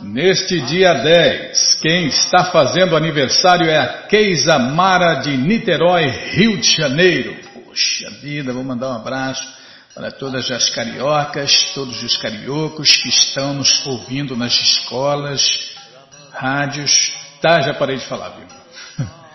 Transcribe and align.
Neste 0.00 0.60
dia 0.62 0.92
10, 0.92 1.78
quem 1.80 2.08
está 2.08 2.46
fazendo 2.46 2.96
aniversário 2.96 3.70
é 3.70 3.78
a 3.78 4.02
Keisa 4.08 4.58
Mara 4.58 5.20
de 5.20 5.36
Niterói, 5.36 6.08
Rio 6.08 6.56
de 6.56 6.68
Janeiro. 6.68 7.36
Poxa 7.54 8.10
vida, 8.20 8.52
vou 8.52 8.64
mandar 8.64 8.88
um 8.88 8.96
abraço 8.96 9.48
para 9.94 10.10
todas 10.10 10.50
as 10.50 10.68
cariocas, 10.68 11.70
todos 11.74 12.02
os 12.02 12.16
cariocos 12.16 12.90
que 12.90 13.08
estão 13.08 13.54
nos 13.54 13.86
ouvindo 13.86 14.36
nas 14.36 14.54
escolas, 14.54 15.76
rádios. 16.32 17.12
Tá, 17.40 17.60
já 17.60 17.72
parei 17.72 17.98
de 17.98 18.06
falar, 18.06 18.30
viu? 18.30 19.06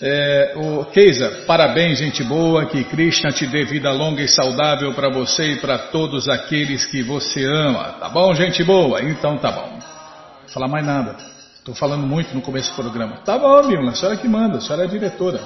É, 0.00 0.54
o 0.56 0.84
Keisa, 0.86 1.44
parabéns, 1.46 1.98
gente 1.98 2.22
boa, 2.24 2.66
que 2.66 2.82
Krishna 2.84 3.30
te 3.30 3.46
dê 3.46 3.64
vida 3.64 3.92
longa 3.92 4.22
e 4.22 4.28
saudável 4.28 4.92
para 4.92 5.08
você 5.08 5.52
e 5.52 5.56
para 5.56 5.78
todos 5.78 6.28
aqueles 6.28 6.84
que 6.84 7.02
você 7.02 7.44
ama. 7.44 7.96
Tá 8.00 8.08
bom, 8.08 8.34
gente 8.34 8.62
boa? 8.64 9.00
Então 9.02 9.38
tá 9.38 9.52
bom. 9.52 9.78
Não 10.42 10.48
falar 10.48 10.68
mais 10.68 10.84
nada. 10.84 11.16
Estou 11.58 11.74
falando 11.74 12.06
muito 12.06 12.34
no 12.34 12.42
começo 12.42 12.70
do 12.70 12.82
programa. 12.82 13.18
Tá 13.24 13.38
bom, 13.38 13.62
Milna, 13.62 13.92
a 13.92 13.94
senhora 13.94 14.16
que 14.16 14.28
manda, 14.28 14.58
a 14.58 14.60
senhora 14.60 14.82
é 14.82 14.86
a 14.86 14.90
diretora. 14.90 15.40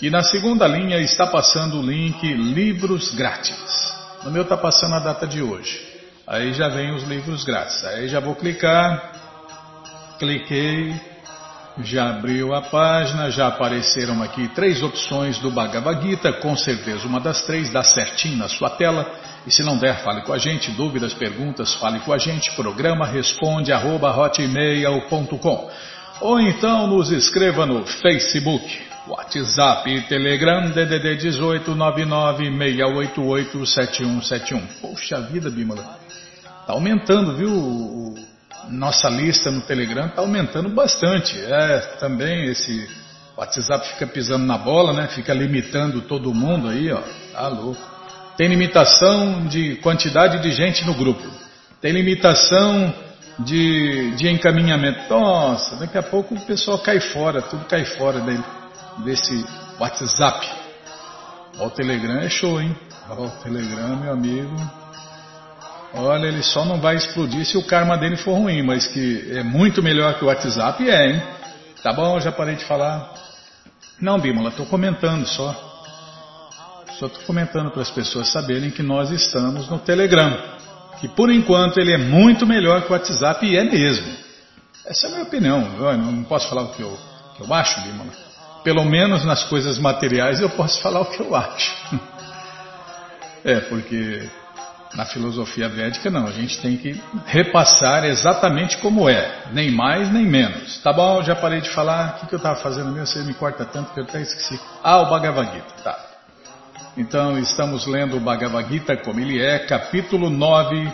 e 0.00 0.10
na 0.10 0.22
segunda 0.22 0.66
linha 0.66 0.98
está 0.98 1.26
passando 1.26 1.78
o 1.78 1.82
link 1.82 2.22
Livros 2.32 3.14
Grátis. 3.14 3.90
No 4.24 4.30
meu 4.30 4.42
está 4.42 4.56
passando 4.56 4.94
a 4.94 5.00
data 5.00 5.26
de 5.26 5.42
hoje. 5.42 5.78
Aí 6.26 6.52
já 6.52 6.68
vem 6.68 6.94
os 6.94 7.02
livros 7.04 7.42
grátis. 7.44 7.84
Aí 7.84 8.08
já 8.08 8.20
vou 8.20 8.34
clicar. 8.34 9.12
Cliquei. 10.18 10.94
Já 11.82 12.10
abriu 12.10 12.54
a 12.54 12.62
página, 12.62 13.30
já 13.30 13.46
apareceram 13.46 14.22
aqui 14.22 14.48
três 14.48 14.82
opções 14.82 15.38
do 15.38 15.50
Bhagavad 15.50 16.02
Gita, 16.02 16.32
com 16.34 16.54
certeza 16.56 17.06
uma 17.06 17.20
das 17.20 17.42
três 17.42 17.70
dá 17.70 17.82
certinho 17.82 18.36
na 18.36 18.48
sua 18.48 18.70
tela. 18.70 19.10
E 19.46 19.50
se 19.50 19.62
não 19.62 19.78
der, 19.78 20.02
fale 20.02 20.22
com 20.22 20.32
a 20.32 20.38
gente, 20.38 20.70
dúvidas, 20.72 21.14
perguntas, 21.14 21.74
fale 21.74 22.00
com 22.00 22.12
a 22.12 22.18
gente, 22.18 22.50
programa 22.52 23.06
responde 23.06 23.72
arroba 23.72 24.14
hotmail.com 24.14 25.70
ou 26.20 26.38
então 26.38 26.86
nos 26.86 27.10
escreva 27.10 27.64
no 27.64 27.86
Facebook, 27.86 28.82
WhatsApp 29.08 30.06
Telegram 30.08 30.70
DDD 30.70 31.16
18 31.16 31.74
996887171. 31.74 34.62
Poxa 34.80 35.20
vida, 35.22 35.50
Bímola. 35.50 35.98
Tá 36.66 36.74
aumentando, 36.74 37.34
viu? 37.34 38.14
Nossa 38.68 39.08
lista 39.08 39.50
no 39.50 39.62
Telegram 39.62 40.10
tá 40.10 40.20
aumentando 40.20 40.68
bastante. 40.68 41.34
É, 41.38 41.78
também 41.98 42.44
esse 42.46 42.86
WhatsApp 43.36 43.88
fica 43.92 44.06
pisando 44.06 44.44
na 44.44 44.58
bola, 44.58 44.92
né? 44.92 45.08
Fica 45.08 45.32
limitando 45.32 46.02
todo 46.02 46.34
mundo 46.34 46.68
aí, 46.68 46.92
ó. 46.92 47.00
Tá 47.32 47.48
louco. 47.48 47.80
Tem 48.36 48.48
limitação 48.48 49.46
de 49.46 49.76
quantidade 49.76 50.42
de 50.42 50.52
gente 50.52 50.84
no 50.84 50.92
grupo. 50.94 51.26
Tem 51.80 51.92
limitação 51.92 52.92
de, 53.38 54.10
de 54.16 54.28
encaminhamento. 54.28 55.08
Nossa, 55.08 55.76
daqui 55.76 55.96
a 55.96 56.02
pouco 56.02 56.34
o 56.34 56.40
pessoal 56.42 56.78
cai 56.78 57.00
fora, 57.00 57.40
tudo 57.40 57.64
cai 57.64 57.86
fora 57.86 58.20
dele 58.20 58.59
desse 59.00 59.44
WhatsApp. 59.78 60.46
o 61.58 61.70
Telegram 61.70 62.20
é 62.20 62.28
show, 62.28 62.60
hein? 62.60 62.76
o 63.08 63.28
Telegram, 63.42 63.96
meu 63.96 64.12
amigo. 64.12 64.54
Olha, 65.92 66.26
ele 66.26 66.42
só 66.42 66.64
não 66.64 66.80
vai 66.80 66.94
explodir 66.94 67.44
se 67.44 67.58
o 67.58 67.66
karma 67.66 67.96
dele 67.96 68.16
for 68.16 68.34
ruim, 68.34 68.62
mas 68.62 68.86
que 68.86 69.32
é 69.32 69.42
muito 69.42 69.82
melhor 69.82 70.14
que 70.14 70.24
o 70.24 70.28
WhatsApp 70.28 70.88
é, 70.88 71.10
hein? 71.10 71.22
Tá 71.82 71.92
bom, 71.92 72.20
já 72.20 72.30
parei 72.30 72.54
de 72.54 72.64
falar. 72.64 73.12
Não, 74.00 74.18
Bímola, 74.18 74.50
estou 74.50 74.66
comentando 74.66 75.26
só. 75.26 75.52
Só 76.98 77.06
estou 77.06 77.22
comentando 77.24 77.70
para 77.70 77.82
as 77.82 77.90
pessoas 77.90 78.28
saberem 78.28 78.70
que 78.70 78.82
nós 78.82 79.10
estamos 79.10 79.68
no 79.68 79.78
Telegram. 79.78 80.38
Que 81.00 81.08
por 81.08 81.30
enquanto 81.30 81.78
ele 81.78 81.92
é 81.92 81.98
muito 81.98 82.46
melhor 82.46 82.82
que 82.82 82.88
o 82.88 82.92
WhatsApp 82.92 83.44
e 83.44 83.56
é 83.56 83.64
mesmo. 83.64 84.06
Essa 84.86 85.06
é 85.06 85.08
a 85.08 85.12
minha 85.12 85.24
opinião. 85.24 85.60
Eu 85.78 85.98
não 85.98 86.22
posso 86.24 86.48
falar 86.48 86.62
o 86.62 86.72
que 86.72 86.82
eu, 86.82 86.96
que 87.36 87.42
eu 87.42 87.52
acho, 87.52 87.80
Bímola 87.80 88.29
pelo 88.62 88.84
menos 88.84 89.24
nas 89.24 89.44
coisas 89.44 89.78
materiais, 89.78 90.40
eu 90.40 90.50
posso 90.50 90.80
falar 90.80 91.00
o 91.00 91.06
que 91.06 91.20
eu 91.20 91.34
acho. 91.34 91.74
É, 93.42 93.58
porque 93.58 94.28
na 94.94 95.06
filosofia 95.06 95.66
védica 95.68 96.10
não, 96.10 96.26
a 96.26 96.32
gente 96.32 96.60
tem 96.60 96.76
que 96.76 97.00
repassar 97.24 98.04
exatamente 98.04 98.76
como 98.78 99.08
é, 99.08 99.44
nem 99.52 99.70
mais 99.70 100.12
nem 100.12 100.26
menos. 100.26 100.78
Tá 100.82 100.92
bom, 100.92 101.22
já 101.22 101.34
parei 101.36 101.60
de 101.60 101.70
falar, 101.70 102.20
o 102.22 102.26
que, 102.26 102.34
eu 102.34 102.38
estava 102.38 102.56
fazendo 102.56 102.90
mesmo? 102.90 103.06
Você 103.06 103.22
me 103.22 103.32
corta 103.34 103.64
tanto 103.64 103.92
que 103.92 104.00
eu 104.00 104.04
até 104.04 104.20
esqueci. 104.20 104.60
Ah, 104.82 104.98
o 105.00 105.08
Bhagavad 105.08 105.50
Gita, 105.52 105.74
tá. 105.82 105.98
Então 106.96 107.38
estamos 107.38 107.86
lendo 107.86 108.16
o 108.16 108.20
Bhagavad 108.20 108.68
Gita 108.68 108.96
como 108.96 109.20
ele 109.20 109.40
é, 109.40 109.60
capítulo 109.60 110.28
9, 110.28 110.92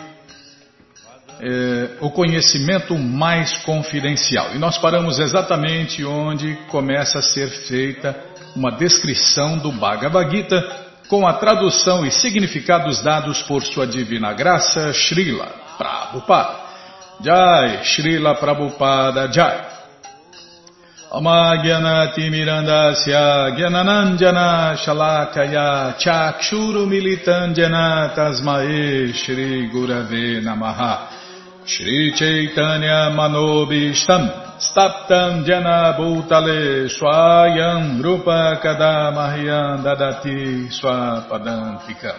é, 1.39 1.89
o 2.01 2.09
conhecimento 2.09 2.97
mais 2.97 3.55
confidencial. 3.59 4.55
E 4.55 4.57
nós 4.57 4.75
paramos 4.77 5.19
exatamente 5.19 6.03
onde 6.03 6.55
começa 6.69 7.19
a 7.19 7.21
ser 7.21 7.47
feita 7.67 8.15
uma 8.55 8.71
descrição 8.71 9.59
do 9.59 9.71
Bhagavad 9.71 10.31
Gita 10.31 10.87
com 11.07 11.27
a 11.27 11.33
tradução 11.33 12.05
e 12.05 12.11
significados 12.11 13.01
dados 13.01 13.41
por 13.43 13.63
sua 13.63 13.87
divina 13.87 14.33
graça, 14.33 14.91
Srila 14.93 15.47
Prabhupada. 15.77 16.67
Jai, 17.21 17.83
Srila 17.83 18.35
Prabhupada 18.35 19.31
Jai. 19.31 19.77
Amagyanatimirandasya 21.09 23.51
Gyananandjana 23.55 24.75
Shalakaya 24.75 25.95
Chakshuru 25.97 26.85
Militandjana 26.85 28.11
Tasmae 28.13 29.13
Shri 29.13 29.69
Gurave 29.69 30.41
Namaha 30.41 31.16
Shri 31.67 32.13
Chaitanya 32.15 33.11
Manobishtam 33.11 34.55
Staptam 34.57 35.43
Jana 35.45 35.97
Bhutale 35.99 36.87
Swayam 36.87 38.01
Rupa 38.01 38.57
Kadamahyam 38.63 39.83
Dadati 39.83 40.71
Swapadantikam 40.71 42.15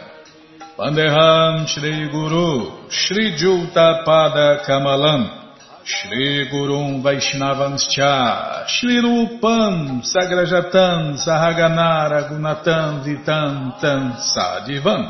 Pandeham 0.76 1.66
Shri 1.66 2.10
Guru 2.12 2.90
Shri 2.90 3.38
Juta 3.38 4.04
Pada 4.04 4.60
Kamalam 4.68 5.54
Shri 5.82 6.50
Gurum 6.52 7.02
Vaishnavanscha 7.02 8.68
Shri 8.68 9.00
Rupam 9.00 10.04
Sagrajatam 10.04 11.16
Sahaganara 11.16 12.28
Gunatam 12.28 13.02
Vitam 13.02 13.80
Tam 13.80 14.12
Sadivam 14.12 15.08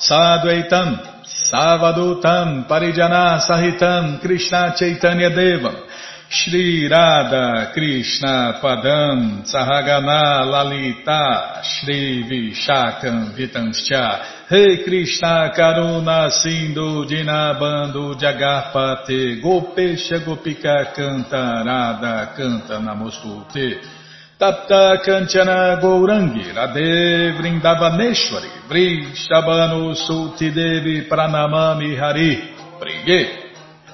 Sadvaitam 0.00 1.19
Savadutam 1.50 2.68
Parijana 2.68 3.40
Sahitam 3.40 4.20
Krishna 4.20 4.72
Chaitanya 4.78 5.30
Devam. 5.30 5.84
Shri 6.28 6.86
Radha 6.88 7.72
Krishna 7.74 8.60
Padam 8.62 9.42
Sahagana 9.42 10.46
Lalita 10.46 11.60
Shri 11.64 12.22
Vishakam 12.22 13.34
Vitanscha. 13.34 14.48
Rei 14.48 14.84
Krishna 14.84 15.52
Karuna 15.56 16.30
Sindhu 16.30 17.04
Dinabando 17.04 18.14
Jagarpate 18.14 19.42
Gopesha 19.42 20.24
Gopika 20.24 20.94
Canta 20.94 21.64
Radha 21.66 22.32
Canta 22.36 22.78
Namostute 22.78 23.99
Tapta 24.40 24.96
Kanchana 25.04 25.76
Gourangi 25.82 26.48
Radhe 26.56 27.36
Vrindavaneshwari 27.36 28.48
Vrishabhanu 28.70 29.94
Sulti 29.94 30.50
Devi 30.50 31.02
Pranamami 31.02 31.94
Hari 31.94 32.54
Briguei 32.80 33.28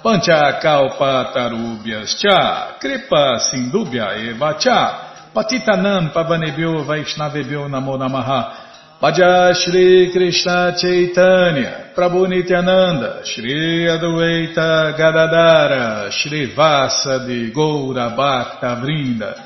Panchakalpatarubhyas 0.05 2.15
cha, 2.23 2.39
Kripa 2.79 3.41
Sindubhya 3.41 4.15
eva 4.23 4.55
cha, 4.55 4.99
Patitanam 5.35 6.11
pavanebhyo 6.15 6.85
Vaishnavebhyo 6.87 7.69
namo 7.69 7.97
namaha, 7.99 8.53
Bhaja 9.03 9.53
Shri 9.53 10.13
Krishna 10.13 10.77
Chaitanya, 10.79 11.91
Prabhu 11.93 12.29
Nityananda, 12.29 13.25
Shri 13.25 13.89
Adueita 13.89 14.93
Gadadara, 14.97 16.09
Shri 16.13 16.55
Vasa 16.55 17.19
de 17.27 17.51
Goura 17.51 18.11
Bhakta 18.17 18.77
Vrinda, 18.81 19.46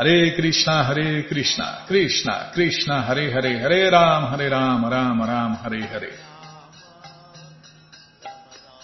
Hare 0.00 0.32
Krishna, 0.34 0.82
Hare 0.82 1.24
Krishna, 1.24 1.84
Krishna 1.86 2.50
Krishna, 2.54 3.02
Hare 3.02 3.30
Hare, 3.30 3.58
Hare 3.60 3.90
Ram, 3.90 4.30
Hare 4.30 4.48
Ram, 4.48 4.88
Ram 4.88 5.20
Ram, 5.20 5.58
Hare 5.62 5.82
Hare. 5.82 6.12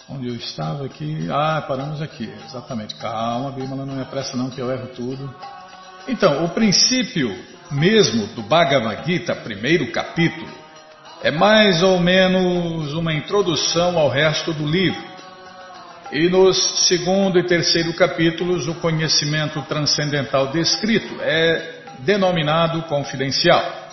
Onde 0.07 0.27
eu 0.27 0.35
estava 0.35 0.85
aqui? 0.85 1.27
Ah, 1.31 1.65
paramos 1.67 2.03
aqui, 2.03 2.31
exatamente. 2.45 2.93
Calma, 2.97 3.51
Bimala, 3.51 3.83
não 3.83 3.99
é 3.99 4.05
pressa 4.05 4.37
não 4.37 4.51
que 4.51 4.61
eu 4.61 4.69
erro 4.71 4.89
tudo. 4.89 5.35
Então, 6.07 6.45
o 6.45 6.49
princípio 6.49 7.35
mesmo 7.71 8.27
do 8.35 8.43
Bhagavad 8.43 9.03
Gita, 9.03 9.33
primeiro 9.37 9.91
capítulo, 9.91 10.51
é 11.23 11.31
mais 11.31 11.81
ou 11.81 11.99
menos 11.99 12.93
uma 12.93 13.11
introdução 13.11 13.97
ao 13.97 14.07
resto 14.07 14.53
do 14.53 14.67
livro. 14.67 15.01
E 16.11 16.29
nos 16.29 16.87
segundo 16.87 17.37
e 17.37 17.43
terceiro 17.43 17.93
capítulos, 17.93 18.67
o 18.67 18.75
conhecimento 18.75 19.61
transcendental 19.63 20.47
descrito 20.47 21.21
é 21.21 21.81
denominado 21.99 22.83
confidencial. 22.83 23.87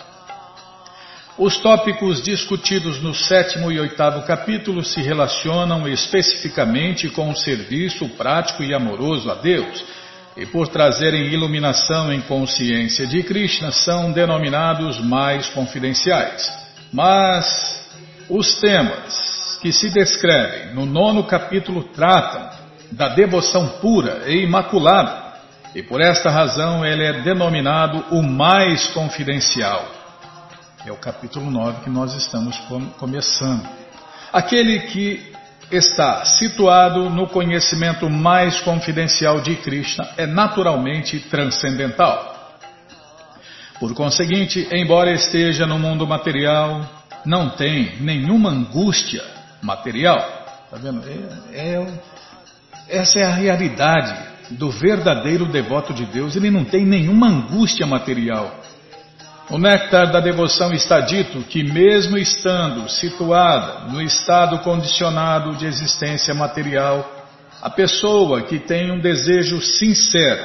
Os 1.37 1.57
tópicos 1.57 2.23
discutidos 2.23 3.03
no 3.03 3.13
sétimo 3.13 3.73
e 3.73 3.81
oitavo 3.81 4.23
capítulo 4.23 4.85
se 4.85 5.01
relacionam 5.01 5.89
especificamente 5.89 7.09
com 7.09 7.31
o 7.31 7.37
serviço 7.37 8.09
prático 8.11 8.63
e 8.63 8.73
amoroso 8.73 9.29
a 9.29 9.35
Deus, 9.35 9.85
e 10.37 10.47
por 10.47 10.69
trazerem 10.69 11.33
iluminação 11.33 12.13
em 12.13 12.21
consciência 12.21 13.09
de 13.09 13.25
Krishna, 13.25 13.73
são 13.73 14.13
denominados 14.13 15.01
mais 15.01 15.49
confidenciais. 15.49 16.49
Mas 16.93 17.85
os 18.29 18.55
temas 18.61 19.34
que 19.65 19.73
se 19.73 19.89
descrevem 19.89 20.75
no 20.75 20.85
nono 20.85 21.25
capítulo 21.25 21.85
tratam 21.85 22.51
da 22.93 23.09
devoção 23.09 23.67
pura 23.81 24.25
e 24.27 24.45
imaculada, 24.45 25.39
e 25.75 25.83
por 25.83 26.03
esta 26.03 26.29
razão 26.29 26.85
ele 26.85 27.03
é 27.03 27.23
denominado 27.23 28.05
o 28.11 28.23
mais 28.23 28.89
confidencial. 28.89 29.83
É 30.85 30.93
o 30.93 30.97
capítulo 30.97 31.51
9 31.51 31.81
que 31.81 31.89
nós 31.89 32.13
estamos 32.13 32.59
começando. 32.99 33.67
Aquele 34.31 34.81
que 34.81 35.33
está 35.71 36.27
situado 36.27 37.09
no 37.09 37.27
conhecimento 37.27 38.11
mais 38.11 38.61
confidencial 38.61 39.41
de 39.41 39.57
Krishna 39.57 40.11
é 40.19 40.27
naturalmente 40.27 41.19
transcendental. 41.21 42.59
Por 43.81 43.95
conseguinte, 43.95 44.69
embora 44.71 45.11
esteja 45.11 45.67
no 45.67 45.79
mundo 45.79 46.07
material, 46.07 46.87
não 47.25 47.49
tem 47.49 47.97
nenhuma 48.03 48.51
angústia 48.51 49.34
material. 49.65 50.19
Tá 50.71 50.77
vendo? 50.77 51.03
É, 51.53 51.75
é, 51.75 51.87
essa 52.89 53.19
é 53.19 53.25
a 53.25 53.35
realidade 53.35 54.15
do 54.51 54.71
verdadeiro 54.71 55.47
devoto 55.47 55.95
de 55.95 56.05
Deus. 56.07 56.37
Ele 56.37 56.51
não 56.51 56.65
tem 56.65 56.85
nenhuma 56.85 57.29
angústia 57.29 57.87
material. 57.87 58.61
O 59.51 59.59
néctar 59.59 60.11
da 60.11 60.21
devoção 60.21 60.73
está 60.73 61.01
dito 61.01 61.41
que, 61.43 61.63
mesmo 61.63 62.17
estando 62.17 62.89
situada 62.89 63.91
no 63.91 64.01
estado 64.01 64.59
condicionado 64.61 65.55
de 65.57 65.67
existência 65.67 66.33
material, 66.35 67.11
a 67.61 67.71
pessoa 67.71 68.43
que 68.43 68.59
tem 68.59 68.91
um 68.91 68.99
desejo 68.99 69.61
sincero 69.61 70.43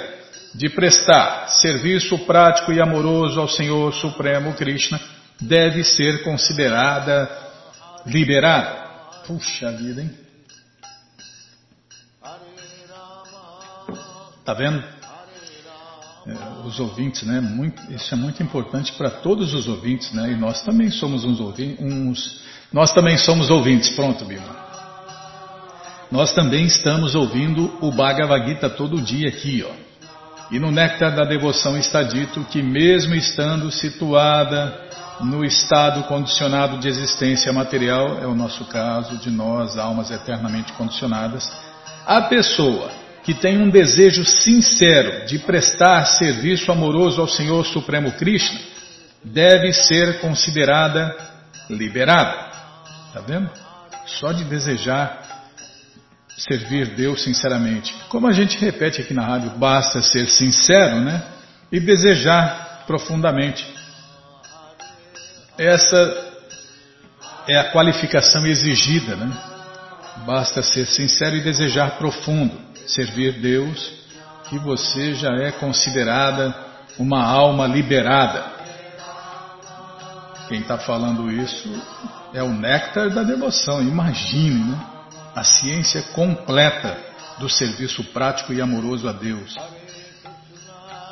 de 0.53 0.69
prestar 0.69 1.47
serviço 1.47 2.17
prático 2.19 2.73
e 2.73 2.81
amoroso 2.81 3.39
ao 3.39 3.47
Senhor 3.47 3.93
Supremo 3.93 4.53
Krishna 4.53 4.99
deve 5.39 5.83
ser 5.83 6.23
considerada 6.23 7.29
liberada. 8.05 8.88
Puxa 9.29 9.71
vida, 9.73 10.01
hein? 10.01 10.09
Tá 14.43 14.55
vendo? 14.55 14.83
é, 16.25 16.67
os 16.67 16.79
ouvintes, 16.79 17.21
né? 17.21 17.39
Muito, 17.39 17.79
isso 17.93 18.11
é 18.11 18.17
muito 18.17 18.41
importante 18.41 18.91
para 18.93 19.11
todos 19.11 19.53
os 19.53 19.67
ouvintes, 19.67 20.11
né? 20.13 20.31
E 20.31 20.35
nós 20.35 20.63
também 20.63 20.89
somos 20.89 21.23
uns 21.23 21.39
ouvintes, 21.39 21.79
uns, 21.79 22.41
nós 22.73 22.91
também 22.91 23.19
somos 23.19 23.51
ouvintes. 23.51 23.89
Pronto, 23.89 24.25
Bima. 24.25 24.57
Nós 26.11 26.33
também 26.33 26.65
estamos 26.65 27.13
ouvindo 27.13 27.77
o 27.81 27.91
Bhagavad 27.91 28.47
Gita 28.47 28.67
todo 28.67 28.99
dia 28.99 29.29
aqui, 29.29 29.63
ó. 29.63 29.71
E 30.51 30.57
no 30.57 30.71
Néctar 30.71 31.15
da 31.15 31.23
Devoção 31.23 31.77
está 31.77 32.01
dito 32.01 32.43
que 32.45 32.63
mesmo 32.63 33.13
estando 33.13 33.71
situada 33.71 34.88
no 35.21 35.43
estado 35.43 36.03
condicionado 36.03 36.77
de 36.77 36.87
existência 36.87 37.51
material, 37.51 38.19
é 38.21 38.27
o 38.27 38.35
nosso 38.35 38.65
caso 38.65 39.17
de 39.17 39.29
nós, 39.29 39.77
almas 39.77 40.11
eternamente 40.11 40.73
condicionadas, 40.73 41.51
a 42.05 42.21
pessoa 42.21 42.89
que 43.23 43.33
tem 43.33 43.57
um 43.61 43.69
desejo 43.69 44.25
sincero 44.25 45.25
de 45.25 45.39
prestar 45.39 46.05
serviço 46.05 46.71
amoroso 46.71 47.21
ao 47.21 47.27
Senhor 47.27 47.65
Supremo 47.65 48.11
Krishna, 48.13 48.59
deve 49.23 49.73
ser 49.73 50.19
considerada 50.19 51.15
liberada. 51.69 52.49
Está 53.07 53.21
vendo? 53.21 53.49
Só 54.05 54.31
de 54.31 54.43
desejar 54.45 55.29
servir 56.37 56.95
Deus 56.95 57.23
sinceramente. 57.23 57.93
Como 58.07 58.27
a 58.27 58.31
gente 58.31 58.57
repete 58.57 59.01
aqui 59.01 59.13
na 59.13 59.25
rádio, 59.25 59.51
basta 59.51 60.01
ser 60.01 60.27
sincero, 60.27 61.01
né? 61.01 61.21
E 61.71 61.79
desejar 61.79 62.85
profundamente. 62.87 63.67
Essa 65.59 66.31
é 67.45 67.57
a 67.57 67.71
qualificação 67.71 68.47
exigida, 68.47 69.17
né? 69.17 69.29
Basta 70.25 70.63
ser 70.63 70.85
sincero 70.85 71.35
e 71.35 71.41
desejar 71.41 71.97
profundo 71.97 72.69
servir 72.87 73.33
Deus, 73.33 73.91
que 74.49 74.57
você 74.57 75.13
já 75.13 75.35
é 75.35 75.51
considerada 75.51 76.55
uma 76.97 77.23
alma 77.23 77.67
liberada. 77.67 78.43
Quem 80.47 80.61
está 80.61 80.77
falando 80.77 81.29
isso 81.29 81.69
é 82.33 82.41
o 82.41 82.49
néctar 82.49 83.09
da 83.09 83.21
devoção. 83.21 83.81
Imagine, 83.81 84.71
né? 84.71 84.85
A 85.35 85.43
ciência 85.43 86.01
completa 86.13 86.97
do 87.37 87.47
serviço 87.47 88.03
prático 88.05 88.51
e 88.51 88.61
amoroso 88.61 89.07
a 89.07 89.11
Deus. 89.11 89.55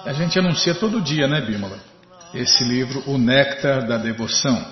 A 0.06 0.13
gente 0.13 0.39
anuncia 0.39 0.74
todo 0.74 1.01
dia, 1.01 1.27
né, 1.27 1.42
Bímola? 1.42 1.97
Esse 2.38 2.63
livro, 2.63 3.01
O 3.08 3.17
Néctar 3.17 3.88
da 3.88 3.98
Devoção. 3.98 4.63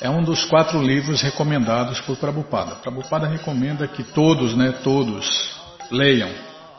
é 0.00 0.08
um 0.08 0.22
dos 0.22 0.44
quatro 0.44 0.80
livros 0.80 1.20
recomendados 1.20 2.00
por 2.02 2.16
Prabhupada. 2.16 2.76
Prabhupada 2.76 3.26
recomenda 3.26 3.88
que 3.88 4.04
todos, 4.04 4.54
né, 4.56 4.72
todos 4.84 5.58
leiam 5.90 6.30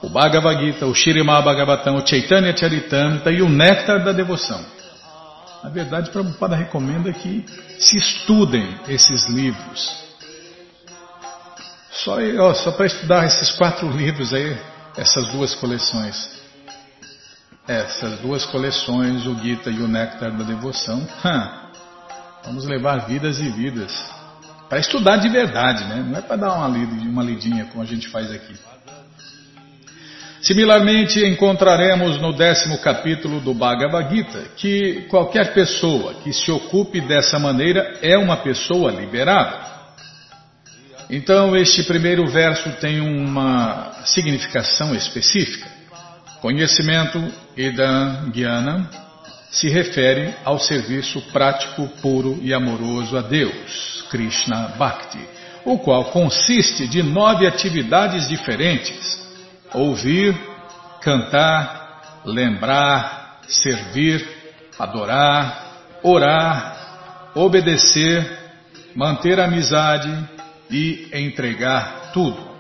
o 0.02 0.08
Bhagavad 0.08 0.64
Gita, 0.64 0.86
o 0.86 0.96
Shirimá 0.96 1.42
Bhagavatam, 1.42 1.98
o 1.98 2.08
Chaitanya 2.08 2.56
Charitamrita 2.56 3.30
e 3.30 3.42
o 3.42 3.50
Néctar 3.50 4.02
da 4.02 4.14
Devoção. 4.14 4.64
Na 5.62 5.70
verdade, 5.72 6.10
Prabhupada 6.10 6.56
recomenda 6.56 7.12
que 7.12 7.44
se 7.80 7.98
estudem 7.98 8.80
esses 8.88 9.28
livros. 9.28 9.92
Só, 11.92 12.16
só 12.54 12.72
para 12.72 12.86
estudar 12.86 13.26
esses 13.26 13.52
quatro 13.52 13.90
livros 13.92 14.34
aí, 14.34 14.58
essas 14.96 15.28
duas 15.34 15.54
coleções. 15.54 16.37
Essas 17.68 18.20
duas 18.20 18.46
coleções, 18.46 19.26
o 19.26 19.36
Gita 19.40 19.70
e 19.70 19.82
o 19.82 19.90
Néctar 19.90 20.32
da 20.32 20.46
Devoção. 20.46 21.06
Vamos 22.46 22.66
levar 22.66 23.06
vidas 23.08 23.40
e 23.40 23.50
vidas. 23.50 23.94
Para 24.70 24.80
estudar 24.80 25.18
de 25.18 25.28
verdade, 25.28 25.84
né? 25.84 26.02
Não 26.08 26.18
é 26.18 26.22
para 26.22 26.38
dar 26.38 26.54
uma, 26.54 26.68
uma 26.68 27.24
lidinha 27.24 27.66
como 27.66 27.84
a 27.84 27.86
gente 27.86 28.08
faz 28.08 28.32
aqui. 28.32 28.56
Similarmente, 30.42 31.20
encontraremos 31.26 32.22
no 32.22 32.32
décimo 32.32 32.78
capítulo 32.78 33.42
do 33.42 33.54
Bhagavad 33.54 34.16
Gita 34.16 34.46
que 34.56 35.06
qualquer 35.10 35.54
pessoa 35.54 36.14
que 36.24 36.32
se 36.32 36.50
ocupe 36.50 37.02
dessa 37.02 37.38
maneira 37.38 38.00
é 38.02 38.18
uma 38.18 38.38
pessoa 38.38 38.92
liberada. 38.92 39.68
Então, 41.10 41.54
este 41.54 41.84
primeiro 41.84 42.26
verso 42.28 42.70
tem 42.80 43.02
uma 43.02 43.92
significação 44.06 44.96
específica. 44.96 45.77
Conhecimento 46.42 47.20
Idan 47.56 48.32
Gyana 48.32 48.90
se 49.50 49.70
refere 49.70 50.36
ao 50.44 50.60
serviço 50.60 51.22
prático, 51.32 51.88
puro 52.02 52.40
e 52.42 52.54
amoroso 52.54 53.18
a 53.18 53.22
Deus, 53.22 54.06
Krishna 54.10 54.74
Bhakti, 54.78 55.20
o 55.66 55.80
qual 55.80 56.06
consiste 56.06 56.88
de 56.88 57.02
nove 57.02 57.48
atividades 57.48 58.28
diferentes 58.28 59.28
ouvir, 59.74 60.36
cantar, 61.02 62.22
lembrar, 62.26 63.40
servir, 63.48 64.26
adorar, 64.78 66.00
orar, 66.04 67.32
obedecer, 67.36 68.26
manter 68.96 69.40
amizade 69.40 70.10
e 70.70 71.10
entregar 71.14 72.12
tudo. 72.14 72.57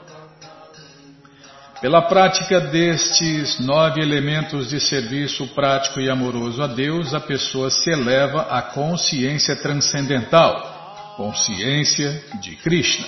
Pela 1.79 2.01
prática 2.01 2.59
destes 2.59 3.59
nove 3.59 4.01
elementos 4.01 4.69
de 4.69 4.79
serviço 4.79 5.45
prático 5.49 5.99
e 5.99 6.09
amoroso 6.09 6.63
a 6.63 6.65
Deus, 6.65 7.13
a 7.13 7.19
pessoa 7.19 7.69
se 7.69 7.91
eleva 7.91 8.47
à 8.49 8.63
consciência 8.63 9.55
transcendental, 9.55 11.13
consciência 11.15 12.19
de 12.41 12.55
Krishna. 12.55 13.05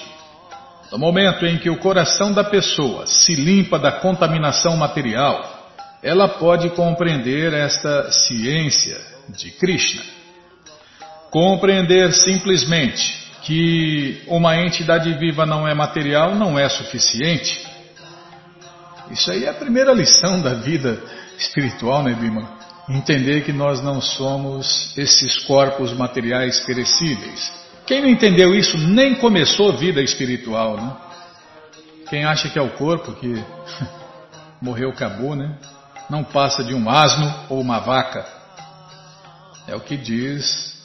No 0.91 0.99
momento 0.99 1.47
em 1.47 1.57
que 1.57 1.69
o 1.69 1.77
coração 1.77 2.31
da 2.31 2.43
pessoa 2.43 3.07
se 3.07 3.33
limpa 3.33 3.79
da 3.79 3.91
contaminação 3.91 4.77
material, 4.77 5.71
ela 6.03 6.27
pode 6.27 6.69
compreender 6.69 7.53
esta 7.53 8.11
ciência 8.11 9.01
de 9.29 9.49
Krishna. 9.49 10.03
Compreender 11.31 12.13
simplesmente 12.13 13.17
que 13.41 14.21
uma 14.27 14.57
entidade 14.57 15.11
viva 15.13 15.43
não 15.43 15.67
é 15.67 15.73
material 15.73 16.35
não 16.35 16.57
é 16.57 16.69
suficiente. 16.69 17.68
Isso 19.11 19.31
aí 19.31 19.45
é 19.45 19.49
a 19.49 19.53
primeira 19.53 19.93
lição 19.93 20.41
da 20.41 20.53
vida 20.53 21.01
espiritual, 21.37 22.03
né, 22.03 22.13
Bima? 22.13 22.59
Entender 22.89 23.41
que 23.41 23.53
nós 23.53 23.81
não 23.83 24.01
somos 24.01 24.97
esses 24.97 25.37
corpos 25.45 25.93
materiais 25.93 26.59
perecíveis 26.61 27.59
quem 27.89 28.03
não 28.03 28.07
entendeu 28.07 28.53
isso 28.53 28.77
nem 28.77 29.15
começou 29.15 29.75
vida 29.75 29.99
espiritual, 29.99 30.77
né? 30.77 30.95
Quem 32.07 32.23
acha 32.23 32.47
que 32.47 32.59
é 32.59 32.61
o 32.61 32.77
corpo 32.77 33.13
que 33.13 33.43
morreu, 34.61 34.91
acabou, 34.91 35.35
né? 35.35 35.57
Não 36.07 36.23
passa 36.23 36.63
de 36.63 36.75
um 36.75 36.87
asno 36.87 37.47
ou 37.49 37.59
uma 37.59 37.79
vaca. 37.79 38.23
É 39.67 39.75
o 39.75 39.79
que 39.79 39.97
diz 39.97 40.83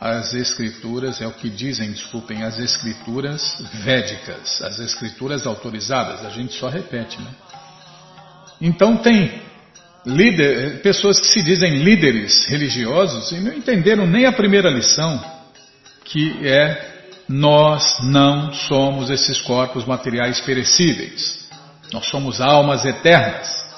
as 0.00 0.32
escrituras, 0.32 1.20
é 1.20 1.26
o 1.26 1.32
que 1.32 1.50
dizem, 1.50 1.92
desculpem, 1.92 2.42
as 2.42 2.58
escrituras 2.58 3.62
védicas, 3.84 4.62
as 4.62 4.78
escrituras 4.78 5.46
autorizadas. 5.46 6.24
A 6.24 6.30
gente 6.30 6.54
só 6.54 6.68
repete, 6.68 7.20
né? 7.20 7.30
Então 8.60 8.96
tem 8.96 9.40
líder, 10.04 10.80
pessoas 10.82 11.20
que 11.20 11.26
se 11.26 11.42
dizem 11.42 11.82
líderes 11.82 12.46
religiosos 12.46 13.30
e 13.32 13.40
não 13.40 13.52
entenderam 13.52 14.06
nem 14.06 14.26
a 14.26 14.32
primeira 14.32 14.70
lição 14.70 15.38
que 16.04 16.46
é 16.46 16.96
nós 17.28 17.98
não 18.02 18.52
somos 18.52 19.10
esses 19.10 19.40
corpos 19.42 19.84
materiais 19.84 20.40
perecíveis. 20.40 21.46
Nós 21.92 22.06
somos 22.06 22.40
almas 22.40 22.84
eternas. 22.86 23.68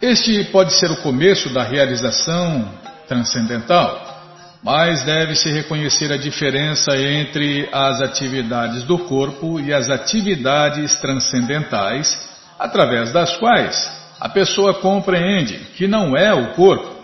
Este 0.00 0.44
pode 0.44 0.72
ser 0.72 0.90
o 0.90 0.96
começo 0.96 1.50
da 1.50 1.62
realização 1.62 2.68
transcendental, 3.06 4.58
mas 4.62 5.04
deve-se 5.04 5.50
reconhecer 5.50 6.10
a 6.10 6.16
diferença 6.16 6.96
entre 6.96 7.68
as 7.70 8.00
atividades 8.00 8.82
do 8.84 8.98
corpo 9.00 9.60
e 9.60 9.72
as 9.72 9.90
atividades 9.90 10.96
transcendentais, 10.96 12.31
através 12.62 13.12
das 13.12 13.36
quais 13.36 13.90
a 14.20 14.28
pessoa 14.28 14.74
compreende 14.74 15.58
que 15.76 15.88
não 15.88 16.16
é 16.16 16.32
o 16.32 16.54
corpo 16.54 17.02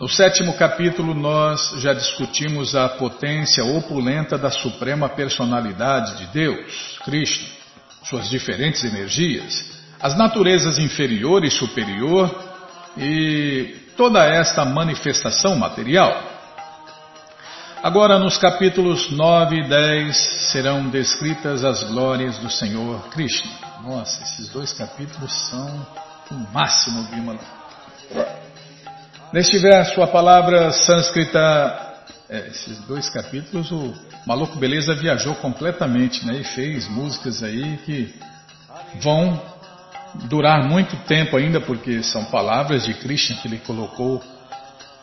no 0.00 0.08
sétimo 0.08 0.52
capítulo, 0.52 1.12
nós 1.12 1.74
já 1.78 1.92
discutimos 1.92 2.76
a 2.76 2.88
potência 2.88 3.64
opulenta 3.64 4.38
da 4.38 4.48
Suprema 4.48 5.08
Personalidade 5.08 6.18
de 6.18 6.26
Deus, 6.26 7.00
Krishna, 7.04 7.48
suas 8.04 8.30
diferentes 8.30 8.84
energias, 8.84 9.82
as 10.00 10.16
naturezas 10.16 10.78
inferior 10.78 11.44
e 11.44 11.50
superior 11.50 12.32
e 12.96 13.74
toda 13.96 14.24
esta 14.24 14.64
manifestação 14.64 15.56
material. 15.56 16.22
Agora, 17.82 18.20
nos 18.20 18.38
capítulos 18.38 19.10
9 19.10 19.56
e 19.56 19.68
10, 19.68 20.16
serão 20.52 20.88
descritas 20.88 21.64
as 21.64 21.82
glórias 21.82 22.38
do 22.38 22.48
Senhor 22.48 23.08
Krishna. 23.08 23.67
Nossa, 23.82 24.22
esses 24.22 24.48
dois 24.48 24.72
capítulos 24.72 25.32
são 25.48 25.86
o 26.30 26.34
máximo, 26.52 27.04
Bimala. 27.04 27.38
Neste 29.32 29.58
verso, 29.58 30.02
a 30.02 30.06
palavra 30.06 30.72
sânscrita, 30.72 31.38
é, 32.28 32.48
esses 32.48 32.78
dois 32.86 33.08
capítulos, 33.08 33.70
o 33.70 33.94
Maluco 34.26 34.56
Beleza 34.56 34.94
viajou 34.94 35.34
completamente 35.36 36.26
né, 36.26 36.40
e 36.40 36.44
fez 36.44 36.88
músicas 36.88 37.42
aí 37.42 37.76
que 37.84 38.14
vão 39.00 39.40
durar 40.24 40.66
muito 40.68 40.96
tempo 41.04 41.36
ainda, 41.36 41.60
porque 41.60 42.02
são 42.02 42.24
palavras 42.24 42.84
de 42.84 42.94
Krishna 42.94 43.36
que 43.36 43.46
ele 43.46 43.58
colocou, 43.58 44.22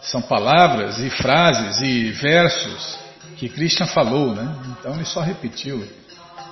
são 0.02 0.22
palavras 0.22 1.00
e 1.00 1.10
frases 1.10 1.80
e 1.82 2.12
versos 2.12 3.00
que 3.38 3.48
Krishna 3.48 3.86
falou, 3.86 4.34
né? 4.36 4.56
Então 4.78 4.96
ele 4.96 5.06
só 5.06 5.22
repetiu. 5.22 5.88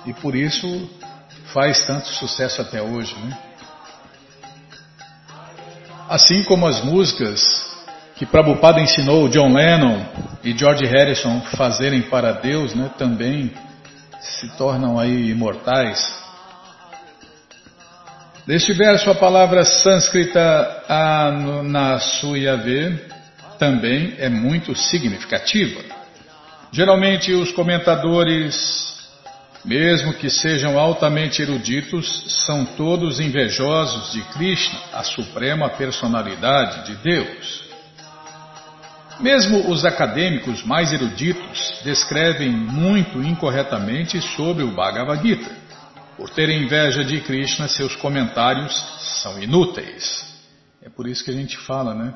E 0.06 0.12
por 0.14 0.34
isso 0.34 0.66
faz 1.52 1.86
tanto 1.86 2.08
sucesso 2.08 2.60
até 2.60 2.82
hoje, 2.82 3.14
né? 3.18 3.38
Assim 6.08 6.42
como 6.44 6.66
as 6.66 6.82
músicas 6.84 7.42
que 8.16 8.26
Prabhupada 8.26 8.80
ensinou 8.80 9.28
John 9.28 9.52
Lennon 9.52 10.06
e 10.42 10.56
George 10.56 10.86
Harrison 10.86 11.40
fazerem 11.56 12.02
para 12.02 12.32
Deus, 12.32 12.74
né, 12.74 12.90
também 12.96 13.52
se 14.20 14.48
tornam 14.56 14.98
aí 14.98 15.30
imortais. 15.30 16.24
Neste 18.46 18.74
verso, 18.74 19.10
a 19.10 19.14
palavra 19.14 19.64
sânscrita 19.64 20.84
Anasuyave 20.86 23.00
também 23.58 24.14
é 24.18 24.28
muito 24.28 24.74
significativa. 24.74 25.80
Geralmente, 26.70 27.32
os 27.32 27.52
comentadores, 27.52 28.93
mesmo 29.64 30.12
que 30.12 30.28
sejam 30.28 30.78
altamente 30.78 31.40
eruditos, 31.40 32.44
são 32.44 32.64
todos 32.64 33.18
invejosos 33.18 34.12
de 34.12 34.20
Krishna, 34.32 34.78
a 34.92 35.02
suprema 35.02 35.70
personalidade 35.70 36.86
de 36.86 36.96
Deus. 36.96 37.64
Mesmo 39.20 39.70
os 39.70 39.84
acadêmicos 39.84 40.62
mais 40.64 40.92
eruditos 40.92 41.80
descrevem 41.82 42.50
muito 42.50 43.22
incorretamente 43.22 44.20
sobre 44.36 44.64
o 44.64 44.72
Bhagavad 44.72 45.22
Gita. 45.26 45.50
Por 46.16 46.28
terem 46.30 46.64
inveja 46.64 47.04
de 47.04 47.20
Krishna, 47.20 47.66
seus 47.68 47.96
comentários 47.96 48.74
são 49.22 49.42
inúteis. 49.42 50.34
É 50.82 50.90
por 50.90 51.08
isso 51.08 51.24
que 51.24 51.30
a 51.30 51.34
gente 51.34 51.56
fala, 51.58 51.94
né? 51.94 52.14